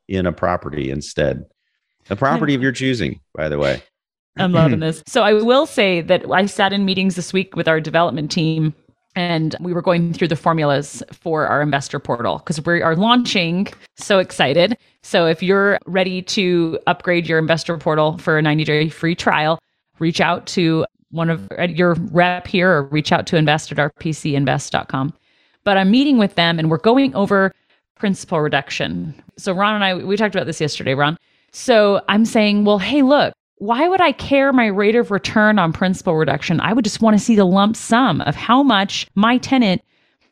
in 0.09 0.27
a 0.27 0.33
property 0.33 0.91
instead. 0.91 1.45
A 2.11 2.17
property 2.17 2.55
of 2.55 2.63
your 2.63 2.73
choosing, 2.73 3.21
by 3.35 3.49
the 3.49 3.59
way. 3.59 3.83
I'm 4.37 4.53
loving 4.53 4.81
this. 4.81 5.03
So 5.07 5.23
I 5.23 5.35
will 5.35 5.67
say 5.67 6.01
that 6.01 6.25
I 6.31 6.47
sat 6.47 6.73
in 6.73 6.85
meetings 6.85 7.17
this 7.17 7.33
week 7.33 7.55
with 7.57 7.69
our 7.69 7.81
development 7.81 8.31
team 8.31 8.75
and 9.15 9.55
we 9.61 9.73
were 9.73 9.83
going 9.83 10.13
through 10.13 10.29
the 10.29 10.37
formulas 10.37 11.03
for 11.13 11.47
our 11.47 11.61
investor 11.61 11.99
portal 11.99 12.39
because 12.39 12.65
we 12.65 12.83
are 12.83 12.97
launching. 12.97 13.69
So 13.97 14.19
excited. 14.19 14.77
So 15.03 15.27
if 15.27 15.43
you're 15.43 15.79
ready 15.87 16.23
to 16.23 16.79
upgrade 16.87 17.29
your 17.29 17.39
investor 17.39 17.77
portal 17.77 18.19
for 18.19 18.39
a 18.39 18.43
90 18.43 18.65
day 18.65 18.89
free 18.89 19.15
trial, 19.15 19.59
reach 19.99 20.21
out 20.21 20.47
to 20.49 20.87
one 21.11 21.29
of 21.29 21.49
uh, 21.59 21.65
your 21.65 21.95
rep 21.95 22.47
here 22.47 22.71
or 22.71 22.85
reach 22.85 23.13
out 23.13 23.27
to 23.29 23.37
invest 23.37 23.71
at 23.71 23.79
rpcinvest.com. 23.79 25.13
But 25.65 25.77
I'm 25.77 25.91
meeting 25.91 26.19
with 26.19 26.35
them 26.35 26.59
and 26.59 26.71
we're 26.71 26.79
going 26.79 27.15
over 27.15 27.55
principal 27.97 28.41
reduction. 28.41 29.15
So 29.37 29.53
Ron 29.53 29.77
and 29.77 29.85
I, 29.85 29.95
we 29.95 30.17
talked 30.17 30.35
about 30.35 30.47
this 30.47 30.61
yesterday, 30.61 30.95
Ron. 30.95 31.17
So 31.53 32.01
I'm 32.09 32.25
saying, 32.25 32.65
well, 32.65 32.79
hey, 32.79 33.03
look, 33.03 33.35
why 33.63 33.87
would 33.87 34.01
I 34.01 34.11
care 34.11 34.53
my 34.53 34.67
rate 34.67 34.97
of 34.97 35.13
return 35.13 35.57
on 35.57 35.73
principal 35.73 36.17
reduction? 36.17 36.61
I 36.61 36.73
would 36.73 36.85
just 36.85 37.01
want 37.01 37.17
to 37.17 37.25
see 37.25 37.37
the 37.37 37.45
lump 37.45 37.77
sum 37.77 38.21
of 38.23 38.35
how 38.35 38.61
much 38.61 39.07
my 39.15 39.39
tenant 39.39 39.83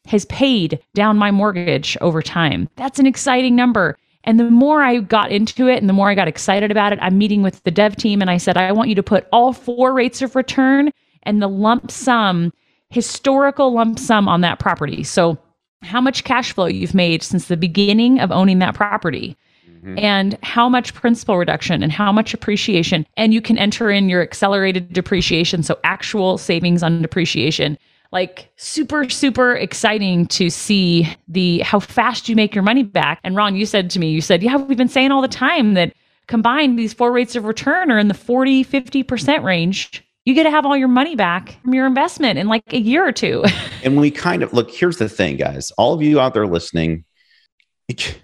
has 0.07 0.25
paid 0.25 0.81
down 0.95 1.16
my 1.16 1.31
mortgage 1.31 1.97
over 2.01 2.23
time. 2.23 2.69
That's 2.75 2.99
an 2.99 3.07
exciting 3.07 3.55
number. 3.55 3.97
And 4.25 4.40
the 4.40 4.51
more 4.51 4.83
I 4.83 4.99
got 4.99 5.31
into 5.31 5.69
it 5.69 5.79
and 5.79 5.88
the 5.88 5.93
more 5.93 6.11
I 6.11 6.16
got 6.16 6.27
excited 6.27 6.73
about 6.73 6.93
it, 6.93 6.99
I'm 7.01 7.19
meeting 7.19 7.40
with 7.40 7.62
the 7.62 7.71
dev 7.71 7.95
team 7.95 8.21
and 8.21 8.33
I 8.33 8.37
said, 8.37 8.57
I 8.57 8.73
want 8.73 8.88
you 8.88 8.97
to 8.97 9.03
put 9.03 9.29
all 9.31 9.53
four 9.53 9.93
rates 9.93 10.23
of 10.23 10.35
return 10.35 10.90
and 11.23 11.40
the 11.40 11.49
lump 11.49 11.93
sum, 11.93 12.53
historical 12.88 13.73
lump 13.73 14.01
sum 14.01 14.27
on 14.27 14.40
that 14.40 14.59
property. 14.59 15.05
So, 15.05 15.38
how 15.83 16.01
much 16.01 16.25
cash 16.25 16.53
flow 16.53 16.66
you've 16.66 16.95
made 16.95 17.23
since 17.23 17.47
the 17.47 17.57
beginning 17.57 18.19
of 18.19 18.33
owning 18.33 18.59
that 18.59 18.75
property 18.75 19.37
mm-hmm. 19.81 19.99
and 19.99 20.38
how 20.43 20.69
much 20.69 20.95
principal 20.95 21.37
reduction 21.37 21.83
and 21.83 21.93
how 21.93 22.12
much 22.12 22.35
appreciation. 22.35 23.07
And 23.16 23.35
you 23.35 23.40
can 23.40 23.59
enter 23.59 23.90
in 23.90 24.09
your 24.09 24.23
accelerated 24.23 24.93
depreciation. 24.93 25.62
So 25.62 25.79
actual 25.85 26.38
savings 26.38 26.83
on 26.83 27.03
depreciation. 27.03 27.79
Like 28.12 28.51
super, 28.57 29.09
super 29.09 29.55
exciting 29.55 30.27
to 30.27 30.51
see 30.51 31.09
the 31.29 31.61
how 31.61 31.79
fast 31.79 32.29
you 32.29 32.35
make 32.35 32.55
your 32.55 32.64
money 32.64 32.83
back. 32.83 33.21
And 33.23 33.37
Ron, 33.37 33.55
you 33.55 33.66
said 33.66 33.88
to 33.90 34.01
me, 34.01 34.11
you 34.11 34.21
said, 34.21 34.43
Yeah, 34.43 34.57
we've 34.57 34.77
been 34.77 34.88
saying 34.88 35.12
all 35.12 35.23
the 35.23 35.29
time 35.29 35.75
that 35.75 35.95
combined 36.27 36.79
these 36.79 36.93
four 36.93 37.12
rates 37.12 37.37
of 37.37 37.45
return 37.45 37.90
are 37.90 37.99
in 37.99 38.09
the 38.09 38.14
40, 38.14 38.64
50% 38.64 39.45
range 39.45 40.05
you 40.25 40.35
get 40.35 40.45
to 40.45 40.51
have 40.51 40.66
all 40.66 40.77
your 40.77 40.88
money 40.88 41.16
back 41.16 41.61
from 41.62 41.75
your 41.75 41.87
investment 41.87 42.38
in 42.38 42.47
like 42.47 42.73
a 42.73 42.79
year 42.79 43.07
or 43.07 43.12
two. 43.12 43.43
and 43.85 43.99
we 43.99 44.11
kind 44.11 44.43
of 44.43 44.53
look, 44.53 44.71
here's 44.71 44.99
the 44.99 45.09
thing, 45.09 45.37
guys. 45.37 45.71
All 45.73 45.95
of 45.95 46.03
you 46.03 46.21
out 46.21 46.35
there 46.35 46.47
listening, 46.47 47.05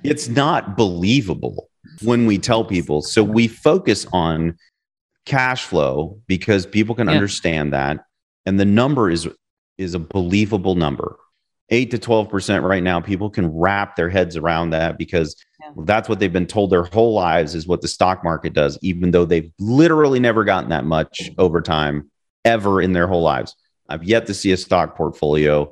it's 0.02 0.28
not 0.28 0.76
believable 0.76 1.68
when 2.02 2.26
we 2.26 2.38
tell 2.38 2.64
people. 2.64 3.02
So 3.02 3.22
we 3.22 3.48
focus 3.48 4.06
on 4.12 4.56
cash 5.26 5.64
flow 5.64 6.20
because 6.26 6.64
people 6.64 6.94
can 6.94 7.08
yeah. 7.08 7.14
understand 7.14 7.72
that 7.72 8.04
and 8.46 8.58
the 8.58 8.64
number 8.64 9.10
is 9.10 9.28
is 9.76 9.94
a 9.94 9.98
believable 9.98 10.76
number 10.76 11.16
8 11.68 11.90
to 11.90 11.98
12% 11.98 12.62
right 12.62 12.82
now 12.82 13.00
people 13.00 13.28
can 13.28 13.48
wrap 13.48 13.96
their 13.96 14.08
heads 14.08 14.36
around 14.36 14.70
that 14.70 14.96
because 14.96 15.36
yeah. 15.60 15.72
that's 15.78 16.08
what 16.08 16.20
they've 16.20 16.32
been 16.32 16.46
told 16.46 16.70
their 16.70 16.84
whole 16.84 17.12
lives 17.12 17.56
is 17.56 17.66
what 17.66 17.82
the 17.82 17.88
stock 17.88 18.22
market 18.22 18.52
does 18.52 18.78
even 18.82 19.10
though 19.10 19.24
they've 19.24 19.50
literally 19.58 20.20
never 20.20 20.44
gotten 20.44 20.70
that 20.70 20.84
much 20.84 21.18
mm-hmm. 21.24 21.40
over 21.40 21.60
time 21.60 22.08
ever 22.44 22.80
in 22.80 22.92
their 22.92 23.08
whole 23.08 23.22
lives 23.22 23.56
i've 23.88 24.04
yet 24.04 24.26
to 24.26 24.32
see 24.32 24.52
a 24.52 24.56
stock 24.56 24.96
portfolio 24.96 25.70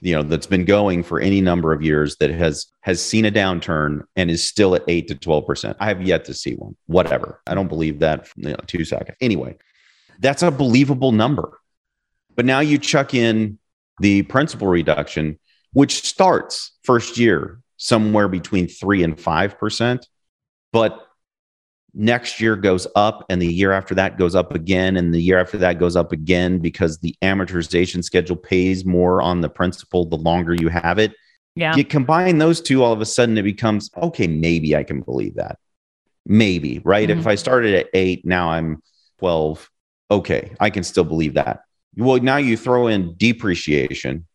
you 0.00 0.14
know 0.14 0.22
that's 0.22 0.46
been 0.46 0.64
going 0.64 1.02
for 1.02 1.20
any 1.20 1.40
number 1.40 1.72
of 1.72 1.82
years 1.82 2.16
that 2.16 2.30
has 2.30 2.66
has 2.82 3.02
seen 3.02 3.24
a 3.24 3.30
downturn 3.30 4.02
and 4.16 4.30
is 4.30 4.46
still 4.46 4.74
at 4.74 4.82
8 4.86 5.08
to 5.08 5.14
12% 5.14 5.76
i 5.80 5.86
have 5.86 6.02
yet 6.02 6.24
to 6.26 6.34
see 6.34 6.54
one. 6.54 6.76
Whatever. 6.86 7.40
I 7.46 7.54
don't 7.54 7.68
believe 7.68 7.98
that 8.00 8.28
you 8.36 8.50
know, 8.50 8.56
two 8.66 8.84
seconds. 8.84 9.16
Anyway 9.20 9.56
that's 10.20 10.42
a 10.42 10.50
believable 10.50 11.12
number. 11.12 11.60
But 12.34 12.44
now 12.44 12.58
you 12.58 12.78
chuck 12.78 13.14
in 13.14 13.58
the 14.00 14.22
principal 14.22 14.68
reduction 14.68 15.38
which 15.72 16.02
starts 16.06 16.72
first 16.82 17.18
year 17.18 17.60
somewhere 17.76 18.28
between 18.28 18.66
3 18.68 19.04
and 19.04 19.16
5% 19.16 20.06
but 20.72 21.07
next 21.94 22.40
year 22.40 22.56
goes 22.56 22.86
up 22.94 23.24
and 23.28 23.40
the 23.40 23.52
year 23.52 23.72
after 23.72 23.94
that 23.94 24.18
goes 24.18 24.34
up 24.34 24.54
again 24.54 24.96
and 24.96 25.14
the 25.14 25.20
year 25.20 25.38
after 25.38 25.58
that 25.58 25.78
goes 25.78 25.96
up 25.96 26.12
again 26.12 26.58
because 26.58 26.98
the 26.98 27.14
amortization 27.22 28.04
schedule 28.04 28.36
pays 28.36 28.84
more 28.84 29.22
on 29.22 29.40
the 29.40 29.48
principal 29.48 30.04
the 30.04 30.16
longer 30.16 30.54
you 30.54 30.68
have 30.68 30.98
it. 30.98 31.12
Yeah. 31.54 31.74
You 31.74 31.84
combine 31.84 32.38
those 32.38 32.60
two 32.60 32.84
all 32.84 32.92
of 32.92 33.00
a 33.00 33.06
sudden 33.06 33.36
it 33.38 33.42
becomes 33.42 33.90
okay 33.96 34.26
maybe 34.26 34.76
i 34.76 34.84
can 34.84 35.00
believe 35.00 35.34
that. 35.36 35.58
Maybe 36.26 36.80
right? 36.84 37.08
Mm-hmm. 37.08 37.20
if 37.20 37.26
i 37.26 37.34
started 37.34 37.74
at 37.74 37.88
8 37.94 38.26
now 38.26 38.50
i'm 38.50 38.82
12 39.18 39.70
okay 40.10 40.54
i 40.60 40.70
can 40.70 40.84
still 40.84 41.04
believe 41.04 41.34
that. 41.34 41.62
Well 41.96 42.20
now 42.20 42.36
you 42.36 42.56
throw 42.56 42.86
in 42.86 43.14
depreciation 43.16 44.26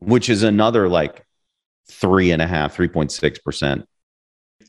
which 0.00 0.28
is 0.28 0.42
another 0.42 0.88
like 0.88 1.24
three 1.90 2.32
and 2.32 2.42
a 2.42 2.46
half 2.46 2.76
3.6 2.76 3.42
percent 3.42 3.88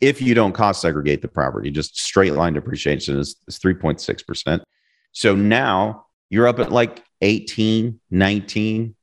if 0.02 0.22
you 0.22 0.34
don't 0.34 0.54
cost 0.54 0.82
segregate 0.82 1.22
the 1.22 1.28
property, 1.28 1.72
just 1.72 1.98
straight 1.98 2.34
line 2.34 2.54
depreciation 2.54 3.18
is, 3.18 3.36
is 3.48 3.60
3.6%. 3.60 4.62
So 5.12 5.36
now 5.36 6.06
you're 6.30 6.48
up 6.48 6.60
at 6.60 6.72
like 6.72 7.04
18, 7.22 8.00
19, 8.10 8.96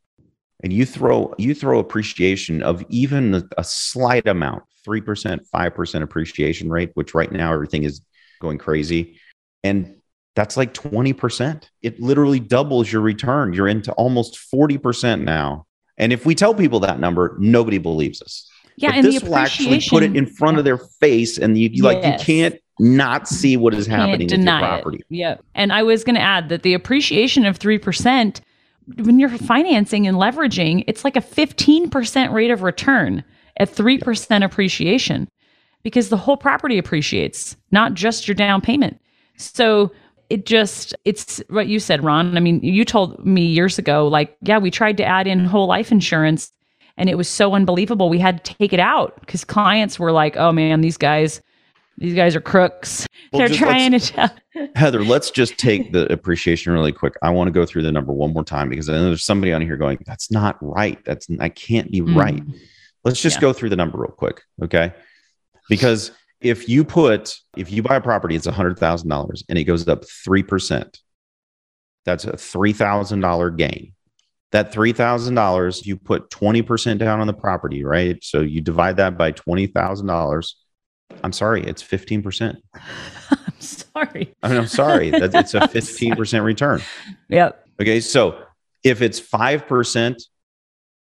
and 0.62 0.72
you 0.72 0.86
throw 0.86 1.34
you 1.38 1.54
throw 1.54 1.78
appreciation 1.78 2.62
of 2.62 2.82
even 2.88 3.34
a, 3.34 3.42
a 3.58 3.64
slight 3.64 4.26
amount, 4.26 4.62
3%, 4.86 5.40
5% 5.54 6.02
appreciation 6.02 6.70
rate, 6.70 6.90
which 6.94 7.14
right 7.14 7.30
now 7.30 7.52
everything 7.52 7.82
is 7.82 8.00
going 8.40 8.58
crazy. 8.58 9.20
And 9.62 9.96
that's 10.34 10.56
like 10.56 10.74
20%. 10.74 11.64
It 11.82 12.00
literally 12.00 12.40
doubles 12.40 12.90
your 12.90 13.02
return. 13.02 13.52
You're 13.52 13.68
into 13.68 13.92
almost 13.92 14.38
40% 14.54 15.22
now. 15.22 15.66
And 15.98 16.12
if 16.12 16.26
we 16.26 16.34
tell 16.34 16.54
people 16.54 16.80
that 16.80 17.00
number, 17.00 17.36
nobody 17.38 17.78
believes 17.78 18.20
us. 18.20 18.50
Yeah, 18.76 18.90
but 18.90 18.96
and 18.96 19.06
this 19.06 19.22
will 19.22 19.36
actually 19.36 19.80
put 19.88 20.02
it 20.02 20.14
in 20.14 20.26
front 20.26 20.56
yeah. 20.56 20.58
of 20.60 20.64
their 20.64 20.78
face, 20.78 21.38
and 21.38 21.56
you, 21.56 21.70
you 21.72 21.84
yes. 21.84 21.94
like 21.94 22.04
you 22.04 22.24
can't 22.24 22.60
not 22.78 23.26
see 23.26 23.56
what 23.56 23.72
is 23.72 23.86
happening 23.86 24.28
with 24.28 24.38
your 24.38 24.58
property. 24.58 24.98
It. 24.98 25.06
Yeah, 25.08 25.36
and 25.54 25.72
I 25.72 25.82
was 25.82 26.04
going 26.04 26.16
to 26.16 26.20
add 26.20 26.50
that 26.50 26.62
the 26.62 26.74
appreciation 26.74 27.46
of 27.46 27.56
three 27.56 27.78
percent 27.78 28.40
when 28.98 29.18
you're 29.18 29.30
financing 29.30 30.06
and 30.06 30.16
leveraging, 30.16 30.84
it's 30.86 31.04
like 31.04 31.16
a 31.16 31.20
fifteen 31.20 31.88
percent 31.88 32.32
rate 32.32 32.50
of 32.50 32.62
return 32.62 33.24
at 33.58 33.70
three 33.70 33.98
percent 33.98 34.44
appreciation, 34.44 35.28
because 35.82 36.10
the 36.10 36.16
whole 36.18 36.36
property 36.36 36.76
appreciates, 36.76 37.56
not 37.70 37.94
just 37.94 38.28
your 38.28 38.34
down 38.34 38.60
payment. 38.60 39.00
So 39.38 39.90
it 40.28 40.44
just 40.44 40.94
it's 41.04 41.40
what 41.50 41.68
you 41.68 41.78
said 41.78 42.02
ron 42.02 42.36
i 42.36 42.40
mean 42.40 42.58
you 42.60 42.84
told 42.84 43.24
me 43.24 43.42
years 43.42 43.78
ago 43.78 44.08
like 44.08 44.36
yeah 44.42 44.58
we 44.58 44.72
tried 44.72 44.96
to 44.96 45.04
add 45.04 45.26
in 45.26 45.44
whole 45.44 45.68
life 45.68 45.92
insurance 45.92 46.50
and 46.96 47.08
it 47.08 47.16
was 47.16 47.28
so 47.28 47.54
unbelievable. 47.54 48.08
We 48.08 48.18
had 48.18 48.42
to 48.42 48.54
take 48.54 48.72
it 48.72 48.80
out 48.80 49.18
because 49.20 49.44
clients 49.44 49.98
were 49.98 50.12
like, 50.12 50.36
"Oh 50.36 50.52
man, 50.52 50.80
these 50.80 50.96
guys, 50.96 51.40
these 51.98 52.14
guys 52.14 52.36
are 52.36 52.40
crooks. 52.40 53.06
Well, 53.32 53.48
They're 53.48 53.56
trying 53.56 53.90
to 53.90 53.98
tell." 53.98 54.30
Heather, 54.76 55.04
let's 55.04 55.32
just 55.32 55.58
take 55.58 55.92
the 55.92 56.10
appreciation 56.12 56.72
really 56.72 56.92
quick. 56.92 57.14
I 57.22 57.30
want 57.30 57.48
to 57.48 57.52
go 57.52 57.66
through 57.66 57.82
the 57.82 57.90
number 57.90 58.12
one 58.12 58.32
more 58.32 58.44
time 58.44 58.68
because 58.68 58.88
I 58.88 58.92
know 58.92 59.06
there's 59.06 59.24
somebody 59.24 59.52
on 59.52 59.60
here 59.60 59.76
going, 59.76 59.98
"That's 60.06 60.30
not 60.30 60.56
right. 60.60 61.04
That's 61.04 61.26
I 61.40 61.48
can't 61.48 61.90
be 61.90 62.00
mm. 62.00 62.16
right." 62.16 62.42
Let's 63.04 63.20
just 63.20 63.36
yeah. 63.36 63.42
go 63.42 63.52
through 63.52 63.70
the 63.70 63.76
number 63.76 63.98
real 63.98 64.12
quick, 64.12 64.42
okay? 64.62 64.92
Because 65.68 66.12
if 66.40 66.68
you 66.68 66.84
put 66.84 67.36
if 67.56 67.70
you 67.70 67.82
buy 67.82 67.96
a 67.96 68.00
property, 68.00 68.36
it's 68.36 68.46
a 68.46 68.52
hundred 68.52 68.78
thousand 68.78 69.08
dollars 69.08 69.44
and 69.48 69.58
it 69.58 69.64
goes 69.64 69.86
up 69.88 70.04
three 70.24 70.42
percent. 70.42 71.00
That's 72.04 72.24
a 72.24 72.36
three 72.36 72.72
thousand 72.72 73.20
dollar 73.20 73.50
gain 73.50 73.92
that 74.52 74.72
$3,000, 74.72 75.86
you 75.86 75.96
put 75.96 76.30
20% 76.30 76.98
down 76.98 77.20
on 77.20 77.26
the 77.26 77.34
property, 77.34 77.84
right? 77.84 78.22
So 78.22 78.40
you 78.40 78.60
divide 78.60 78.96
that 78.96 79.18
by 79.18 79.32
$20,000. 79.32 80.54
I'm 81.22 81.32
sorry, 81.32 81.64
it's 81.64 81.82
15%. 81.82 82.56
I'm 83.30 83.60
sorry. 83.60 84.34
I 84.42 84.48
mean, 84.48 84.58
I'm 84.58 84.66
sorry. 84.66 85.10
That 85.10 85.34
it's 85.34 85.54
a 85.54 85.60
15% 85.60 86.44
return. 86.44 86.80
Yep. 87.28 87.66
Okay. 87.80 88.00
So 88.00 88.42
if 88.84 89.02
it's 89.02 89.20
5%, 89.20 90.16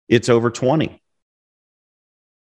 it's 0.09 0.29
over 0.29 0.51
20. 0.51 0.89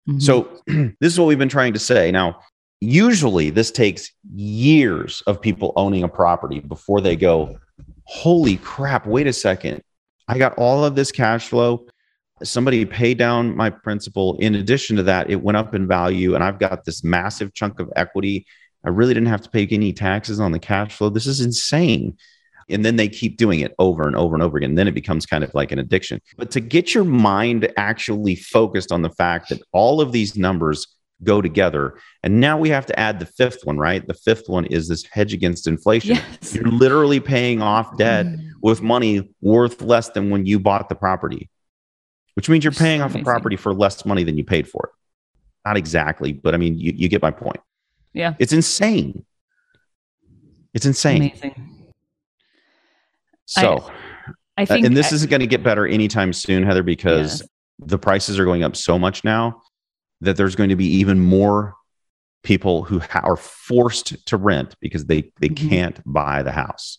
Mm-hmm. 0.08 0.19
So 0.19 0.62
this 0.67 1.13
is 1.13 1.19
what 1.19 1.26
we've 1.26 1.39
been 1.39 1.50
trying 1.50 1.74
to 1.74 1.80
say. 1.80 2.12
Now, 2.12 2.39
usually 2.80 3.50
this 3.50 3.71
takes 3.71 4.12
years 4.34 5.24
of 5.26 5.41
people 5.41 5.74
owning 5.76 6.04
a 6.04 6.08
property 6.08 6.60
before 6.60 7.02
they 7.02 7.15
go, 7.15 7.58
holy 8.04 8.58
crap, 8.58 9.08
wait 9.08 9.28
a 9.28 9.34
second. 9.34 9.82
I 10.27 10.38
got 10.38 10.57
all 10.57 10.83
of 10.83 10.95
this 10.95 11.11
cash 11.11 11.49
flow. 11.49 11.88
Somebody 12.43 12.83
paid 12.85 13.17
down 13.17 13.55
my 13.55 13.69
principal. 13.69 14.35
In 14.38 14.55
addition 14.55 14.97
to 14.97 15.03
that, 15.03 15.29
it 15.29 15.41
went 15.41 15.57
up 15.57 15.73
in 15.73 15.88
value, 15.88 16.35
and 16.35 16.43
I've 16.43 16.59
got 16.59 16.83
this 16.83 17.03
massive 17.03 17.53
chunk 17.53 17.79
of 17.79 17.91
equity. 17.95 18.45
I 18.83 18.89
really 18.89 19.13
didn't 19.13 19.29
have 19.29 19.41
to 19.41 19.49
pay 19.49 19.67
any 19.71 19.93
taxes 19.93 20.39
on 20.39 20.51
the 20.51 20.59
cash 20.59 20.93
flow. 20.93 21.09
This 21.09 21.27
is 21.27 21.41
insane. 21.41 22.17
And 22.69 22.83
then 22.83 22.95
they 22.95 23.07
keep 23.07 23.38
doing 23.38 23.59
it 23.59 23.73
over 23.77 24.07
and 24.07 24.15
over 24.15 24.35
and 24.35 24.43
over 24.43 24.57
again. 24.57 24.71
And 24.71 24.77
then 24.77 24.88
it 24.88 24.93
becomes 24.95 25.25
kind 25.25 25.43
of 25.43 25.53
like 25.53 25.71
an 25.71 25.79
addiction. 25.79 26.19
But 26.35 26.49
to 26.51 26.59
get 26.59 26.95
your 26.95 27.03
mind 27.03 27.71
actually 27.77 28.35
focused 28.35 28.91
on 28.91 29.03
the 29.03 29.11
fact 29.11 29.49
that 29.49 29.61
all 29.71 30.01
of 30.01 30.11
these 30.11 30.35
numbers 30.35 30.88
go 31.23 31.41
together. 31.41 31.97
And 32.23 32.39
now 32.39 32.57
we 32.57 32.69
have 32.69 32.85
to 32.88 32.99
add 32.99 33.19
the 33.19 33.25
fifth 33.25 33.65
one, 33.65 33.77
right? 33.77 34.05
The 34.05 34.13
fifth 34.13 34.49
one 34.49 34.65
is 34.65 34.88
this 34.88 35.05
hedge 35.05 35.33
against 35.33 35.67
inflation. 35.67 36.15
Yes. 36.15 36.55
You're 36.55 36.67
literally 36.67 37.19
paying 37.19 37.61
off 37.61 37.97
debt 37.97 38.25
mm. 38.25 38.44
With 38.65 38.82
money 38.82 39.30
worth 39.41 39.80
less 39.80 40.10
than 40.10 40.32
when 40.32 40.47
you 40.47 40.60
bought 40.60 40.89
the 40.89 40.95
property, 40.95 41.51
which 42.34 42.49
means 42.49 42.63
you're 42.63 42.73
paying 42.73 42.99
off 42.99 43.13
a 43.13 43.21
property 43.21 43.56
for 43.56 43.75
less 43.75 44.04
money 44.08 44.23
than 44.23 44.39
you 44.39 44.43
paid 44.43 44.67
for 44.67 44.89
it. 44.89 44.91
Not 45.67 45.78
exactly, 45.78 46.34
but 46.34 46.56
I 46.56 46.58
mean, 46.58 46.80
you, 46.80 46.91
you 46.95 47.08
get 47.08 47.21
my 47.21 47.30
point. 47.30 47.60
Yeah. 48.12 48.34
It's 48.39 48.54
insane. 48.54 49.23
It's 50.73 50.88
insane. 50.88 51.17
Amazing. 51.17 51.91
So, 53.45 53.88
I, 54.58 54.63
I 54.63 54.65
think, 54.65 54.84
uh, 54.84 54.88
and 54.88 54.97
this 54.97 55.12
I, 55.12 55.15
isn't 55.17 55.30
going 55.30 55.41
to 55.41 55.47
get 55.47 55.62
better 55.62 55.86
anytime 55.86 56.34
soon, 56.34 56.63
Heather, 56.63 56.82
because 56.82 57.47
the 57.78 57.99
prices 57.99 58.39
are 58.39 58.45
going 58.45 58.63
up 58.63 58.75
so 58.75 58.97
much 58.97 59.23
now 59.23 59.62
that 60.21 60.38
there's 60.38 60.56
going 60.56 60.71
to 60.71 60.75
be 60.75 60.88
even 60.88 61.19
more 61.19 61.75
people 62.41 62.84
who 62.84 62.97
ha- 62.97 63.21
are 63.23 63.38
forced 63.38 64.25
to 64.25 64.38
rent 64.38 64.75
because 64.80 65.06
they 65.06 65.32
they 65.39 65.49
mm-hmm. 65.49 65.69
can't 65.69 66.01
buy 66.04 66.41
the 66.41 66.51
house. 66.51 66.97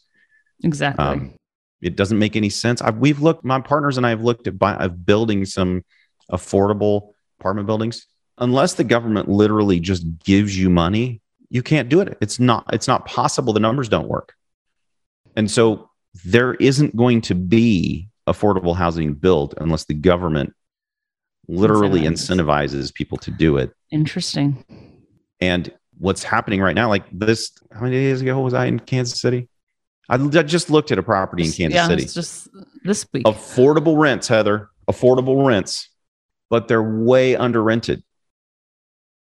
Exactly. 0.63 1.05
Um, 1.05 1.35
it 1.83 1.97
doesn't 1.97 2.19
make 2.19 2.37
any 2.37 2.49
sense. 2.49 2.81
I've, 2.83 2.97
we've 2.99 3.21
looked, 3.21 3.45
my 3.45 3.61
partners 3.61 3.97
and 3.97 4.07
I 4.07 4.11
have 4.11 4.23
looked 4.23 4.47
at 4.47 4.59
buy, 4.59 4.75
of 4.75 5.05
building 5.05 5.45
some 5.45 5.85
affordable 6.31 7.13
apartment 7.39 7.67
buildings. 7.67 8.07
Unless 8.39 8.75
the 8.75 8.85
government 8.85 9.29
literally 9.29 9.81
just 9.81 10.05
gives 10.19 10.59
you 10.59 10.69
money, 10.69 11.21
you 11.49 11.63
can't 11.63 11.89
do 11.89 12.01
it. 12.01 12.19
It's 12.21 12.39
not. 12.41 12.67
It's 12.73 12.89
not 12.89 13.07
possible. 13.07 13.53
The 13.53 13.61
numbers 13.61 13.89
don't 13.89 14.09
work. 14.09 14.35
And 15.37 15.51
so 15.51 15.91
there 16.25 16.55
isn't 16.55 16.97
going 16.97 17.21
to 17.23 17.35
be 17.35 18.09
affordable 18.27 18.75
housing 18.75 19.15
built 19.15 19.55
unless 19.59 19.85
the 19.85 19.95
government 19.95 20.53
literally 21.49 22.01
incentivizes. 22.01 22.91
incentivizes 22.91 22.95
people 22.95 23.19
to 23.19 23.31
do 23.31 23.57
it. 23.59 23.73
Interesting. 23.93 24.65
And 25.41 25.73
what's 25.99 26.23
happening 26.23 26.61
right 26.61 26.75
now, 26.75 26.89
like 26.89 27.05
this, 27.13 27.53
how 27.73 27.83
many 27.83 27.97
days 27.97 28.21
ago 28.21 28.41
was 28.41 28.55
I 28.55 28.67
in 28.67 28.81
Kansas 28.81 29.21
City? 29.21 29.49
I, 30.09 30.19
just 30.19 30.71
looked 30.71 30.93
at 30.93 30.99
a 30.99 31.03
property 31.03 31.45
in 31.45 31.53
Kansas 31.53 31.75
yeah, 31.75 31.89
City. 31.89 32.05
just 32.05 32.49
this 32.85 33.07
week. 33.13 33.25
Affordable 33.25 33.99
rents, 33.99 34.29
Heather. 34.29 34.71
Affordable 34.89 35.47
rents, 35.47 35.91
but 36.49 36.69
they're 36.69 36.83
way 36.83 37.35
under 37.35 37.63
rented. 37.63 38.05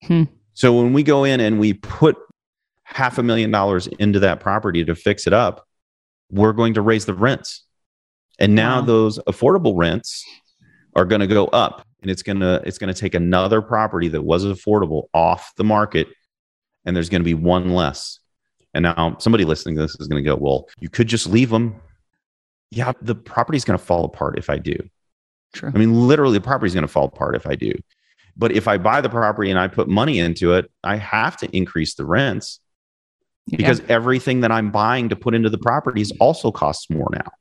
Hmm. 0.04 0.24
So 0.54 0.74
when 0.74 0.94
we 0.94 1.04
go 1.04 1.26
in 1.26 1.40
and 1.40 1.60
we 1.60 1.74
put 1.74 2.16
half 2.84 3.18
a 3.18 3.24
million 3.24 3.52
dollars 3.52 3.88
into 3.88 4.20
that 4.20 4.40
property 4.40 4.86
to 4.86 4.96
fix 4.96 5.28
it 5.28 5.34
up, 5.34 5.68
we're 6.30 6.54
going 6.54 6.76
to 6.76 6.82
raise 6.82 7.06
the 7.06 7.14
rents. 7.14 7.66
And 8.40 8.56
now 8.56 8.80
wow. 8.80 8.86
those 8.86 9.20
affordable 9.20 9.74
rents 9.76 10.26
are 10.96 11.06
going 11.06 11.22
to 11.22 11.28
go 11.28 11.48
up 11.48 11.86
and 12.02 12.10
it's 12.10 12.24
going 12.24 12.40
to 12.40 12.62
it's 12.66 12.78
going 12.78 12.94
to 12.94 13.00
take 13.00 13.14
another 13.14 13.62
property 13.62 14.08
that 14.10 14.22
was 14.22 14.46
affordable 14.46 15.04
off 15.14 15.54
the 15.58 15.64
market 15.64 16.08
and 16.86 16.96
there's 16.96 17.10
going 17.10 17.22
to 17.22 17.26
be 17.26 17.34
one 17.34 17.74
less 17.74 18.20
and 18.74 18.84
now 18.84 19.16
somebody 19.20 19.46
listening 19.46 19.76
to 19.76 19.82
this 19.82 19.96
is 20.00 20.08
going 20.08 20.24
to 20.24 20.28
go 20.28 20.36
well 20.36 20.68
you 20.80 20.90
could 20.90 21.08
just 21.08 21.28
leave 21.28 21.50
them 21.50 21.76
yeah 22.70 22.92
the 23.02 23.16
property's 23.16 23.66
going 23.66 23.78
to 23.78 23.84
fall 23.84 24.06
apart 24.06 24.38
if 24.38 24.50
i 24.50 24.58
do 24.58 24.76
True. 25.54 25.72
i 25.74 25.78
mean 25.78 26.08
literally 26.08 26.38
the 26.38 26.44
property's 26.44 26.74
going 26.74 26.86
to 26.86 26.92
fall 26.92 27.06
apart 27.06 27.36
if 27.36 27.48
i 27.48 27.56
do 27.56 27.74
but 28.38 28.52
if 28.52 28.68
i 28.68 28.78
buy 28.78 29.02
the 29.02 29.10
property 29.10 29.50
and 29.50 29.60
i 29.60 29.68
put 29.68 29.88
money 29.88 30.20
into 30.20 30.54
it 30.54 30.70
i 30.84 30.96
have 30.96 31.38
to 31.38 31.56
increase 31.56 31.96
the 31.96 32.06
rents 32.06 32.60
yeah. 33.48 33.58
because 33.58 33.82
everything 33.90 34.42
that 34.42 34.52
i'm 34.52 34.72
buying 34.72 35.10
to 35.10 35.16
put 35.16 35.34
into 35.34 35.50
the 35.50 35.58
properties 35.58 36.12
also 36.20 36.52
costs 36.52 36.90
more 36.90 37.10
now 37.12 37.32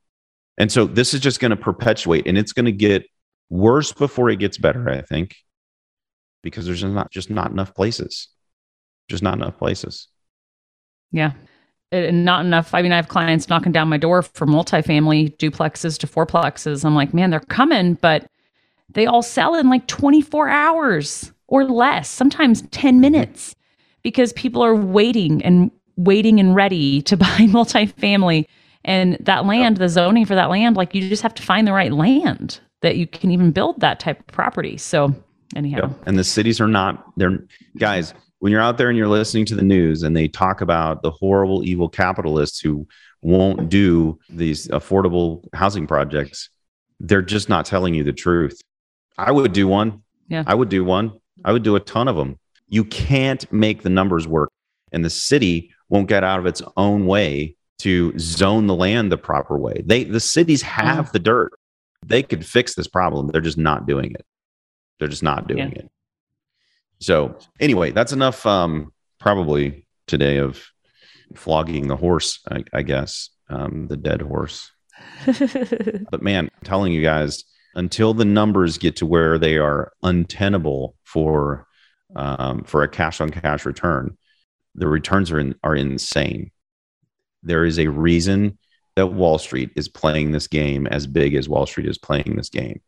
and 0.61 0.71
so 0.71 0.85
this 0.85 1.15
is 1.15 1.21
just 1.21 1.41
going 1.41 1.51
to 1.51 1.57
perpetuate 1.57 2.27
and 2.27 2.37
it's 2.37 2.53
going 2.53 2.67
to 2.67 2.73
get 2.73 3.07
worse 3.49 3.93
before 3.93 4.31
it 4.31 4.39
gets 4.39 4.59
better, 4.59 4.89
I 4.91 5.01
think, 5.01 5.37
because 6.43 6.67
there's 6.67 6.83
just 6.83 6.95
not 6.95 7.11
just 7.11 7.31
not 7.31 7.51
enough 7.51 7.75
places. 7.75 8.29
Just 9.09 9.23
not 9.23 9.35
enough 9.35 9.59
places. 9.59 10.09
Yeah. 11.13 11.33
It, 11.91 12.15
not 12.15 12.45
enough. 12.45 12.73
I 12.73 12.83
mean, 12.83 12.93
I 12.93 12.97
have 12.97 13.09
clients 13.09 13.49
knocking 13.49 13.73
down 13.73 13.89
my 13.89 13.97
door 13.97 14.23
for 14.23 14.47
multifamily 14.47 15.37
duplexes 15.39 15.99
to 15.99 16.07
fourplexes. 16.07 16.85
I'm 16.85 16.95
like, 16.95 17.13
man, 17.13 17.31
they're 17.31 17.41
coming, 17.41 17.95
but 17.95 18.27
they 18.93 19.07
all 19.07 19.23
sell 19.23 19.55
in 19.55 19.69
like 19.69 19.87
24 19.87 20.49
hours 20.49 21.33
or 21.49 21.65
less, 21.65 22.09
sometimes 22.09 22.63
10 22.63 22.95
mm-hmm. 22.95 23.01
minutes, 23.01 23.57
because 24.03 24.33
people 24.35 24.63
are 24.63 24.75
waiting 24.75 25.43
and 25.45 25.71
waiting 25.97 26.41
and 26.41 26.55
ready 26.55 27.03
to 27.03 27.17
buy 27.17 27.27
multifamily. 27.27 28.47
And 28.85 29.19
that 29.21 29.45
land, 29.45 29.77
the 29.77 29.89
zoning 29.89 30.25
for 30.25 30.35
that 30.35 30.49
land, 30.49 30.77
like 30.77 30.95
you 30.95 31.09
just 31.09 31.23
have 31.23 31.35
to 31.35 31.43
find 31.43 31.67
the 31.67 31.73
right 31.73 31.93
land 31.93 32.61
that 32.83 32.97
you 32.97 33.07
can 33.07 33.31
even 33.31 33.51
build 33.51 33.81
that 33.81 34.01
type 34.01 34.21
of 34.21 34.27
property. 34.29 34.77
So 34.79 35.15
anyhow. 35.55 35.89
Yep. 35.89 36.03
And 36.07 36.19
the 36.19 36.25
cities 36.25 36.61
are 36.61 36.69
not 36.69 37.05
they're 37.17 37.39
guys, 37.77 38.15
when 38.41 38.53
you're 38.53 38.61
out 38.61 38.79
there 38.79 38.89
and 38.89 38.99
you're 38.99 39.09
listening 39.09 39.45
to 39.47 39.55
the 39.55 39.63
news 39.63 40.03
and 40.03 40.17
they 40.17 40.29
talk 40.29 40.61
about 40.61 41.03
the 41.03 41.11
horrible 41.11 41.65
evil 41.65 41.89
capitalists 41.89 42.61
who 42.61 42.87
won't 43.23 43.69
do 43.69 44.19
these 44.29 44.69
affordable 44.69 45.45
housing 45.55 45.87
projects, 45.87 46.51
they're 46.99 47.23
just 47.23 47.49
not 47.49 47.65
telling 47.65 47.95
you 47.95 48.03
the 48.03 48.13
truth. 48.13 48.61
I 49.17 49.31
would 49.31 49.53
do 49.53 49.69
one. 49.69 50.03
Yeah. 50.29 50.45
I 50.47 50.55
would 50.55 50.69
do 50.69 50.85
one. 50.85 51.13
I 51.45 51.53
would 51.53 51.63
do 51.63 51.77
a 51.77 51.81
ton 51.81 52.09
of 52.09 52.17
them. 52.17 52.39
You 52.69 52.85
can't 52.85 53.51
make 53.53 53.83
the 53.83 53.91
numbers 53.91 54.27
work 54.27 54.51
and 54.93 55.05
the 55.05 55.11
city 55.11 55.73
won't 55.89 56.09
get 56.09 56.25
out 56.25 56.39
of 56.39 56.47
its 56.47 56.63
own 56.77 57.07
way 57.07 57.57
to 57.79 58.13
zone 58.19 58.67
the 58.67 58.75
land 58.75 59.11
the 59.11 59.19
proper 59.19 59.59
way. 59.59 59.83
They 59.85 60.05
the 60.05 60.21
cities 60.21 60.63
have 60.63 61.07
mm. 61.07 61.13
the 61.13 61.19
dirt 61.19 61.53
they 62.05 62.23
could 62.23 62.45
fix 62.47 62.75
this 62.75 62.89
problem. 62.89 63.29
They're 63.29 63.41
just 63.41 63.59
not 63.59 63.87
doing 63.87 64.13
it. 64.13 64.25
They're 64.99 65.09
just 65.09 65.23
not 65.23 65.47
doing 65.47 65.73
yeah. 65.73 65.83
it. 65.83 65.91
So 67.01 67.39
anyway, 67.59 67.93
that's 67.93 68.13
enough. 68.13 68.45
Um, 68.47 68.93
probably 69.19 69.87
today 70.07 70.39
of 70.39 70.63
flogging 71.35 71.89
the 71.89 71.97
horse. 71.97 72.41
I, 72.51 72.65
I 72.73 72.83
guess 72.83 73.31
um, 73.49 73.87
the 73.89 73.97
dead 73.97 74.23
horse. 74.23 74.71
but 76.11 76.23
man, 76.23 76.51
I'm 76.55 76.65
telling 76.65 76.93
you 76.93 77.03
guys, 77.03 77.45
until 77.75 78.15
the 78.15 78.25
numbers 78.25 78.79
get 78.79 78.97
to 78.97 79.07
where 79.07 79.39
they 79.39 79.57
are 79.57 79.93
untenable 80.03 80.97
for 81.05 81.67
um, 82.17 82.65
for 82.65 82.83
a 82.83 82.89
cash 82.89 83.21
on 83.21 83.31
cash 83.31 83.65
return, 83.65 84.19
the 84.75 84.89
returns 84.89 85.31
are 85.31 85.39
in, 85.39 85.55
are 85.63 85.77
insane. 85.77 86.51
There 87.43 87.65
is 87.65 87.79
a 87.79 87.87
reason 87.87 88.59
that 88.97 89.07
Wall 89.07 89.39
Street 89.39 89.71
is 89.77 89.89
playing 89.89 90.33
this 90.33 90.49
game 90.49 90.87
as 90.87 91.07
big 91.07 91.35
as 91.35 91.49
Wall 91.49 91.67
Street 91.67 91.87
is 91.87 91.99
playing 91.99 92.35
this 92.37 92.49
game. 92.49 92.81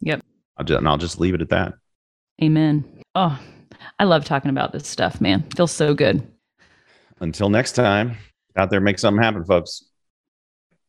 Yep. 0.00 0.22
I'll 0.56 0.64
just, 0.64 0.78
and 0.78 0.88
I'll 0.88 0.96
just 0.96 1.18
leave 1.18 1.34
it 1.34 1.42
at 1.42 1.48
that. 1.48 1.74
Amen. 2.42 2.84
Oh, 3.14 3.38
I 3.98 4.04
love 4.04 4.24
talking 4.24 4.50
about 4.50 4.72
this 4.72 4.88
stuff, 4.88 5.20
man. 5.20 5.44
Feels 5.56 5.72
so 5.72 5.94
good. 5.94 6.26
Until 7.20 7.48
next 7.48 7.72
time, 7.72 8.16
out 8.56 8.70
there, 8.70 8.80
make 8.80 8.98
something 8.98 9.22
happen, 9.22 9.44
folks. 9.44 9.84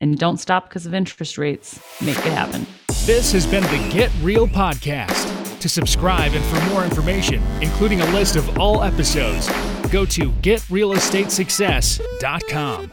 And 0.01 0.17
don't 0.17 0.37
stop 0.37 0.67
because 0.69 0.85
of 0.85 0.93
interest 0.93 1.37
rates. 1.37 1.79
Make 2.01 2.17
it 2.17 2.33
happen. 2.33 2.65
This 3.05 3.31
has 3.31 3.45
been 3.45 3.63
the 3.63 3.89
Get 3.93 4.11
Real 4.21 4.47
Podcast. 4.47 5.31
To 5.59 5.69
subscribe 5.69 6.33
and 6.33 6.43
for 6.45 6.59
more 6.71 6.83
information, 6.83 7.41
including 7.61 8.01
a 8.01 8.05
list 8.07 8.35
of 8.35 8.59
all 8.59 8.83
episodes, 8.83 9.47
go 9.89 10.05
to 10.05 10.31
getrealestatesuccess.com. 10.31 12.91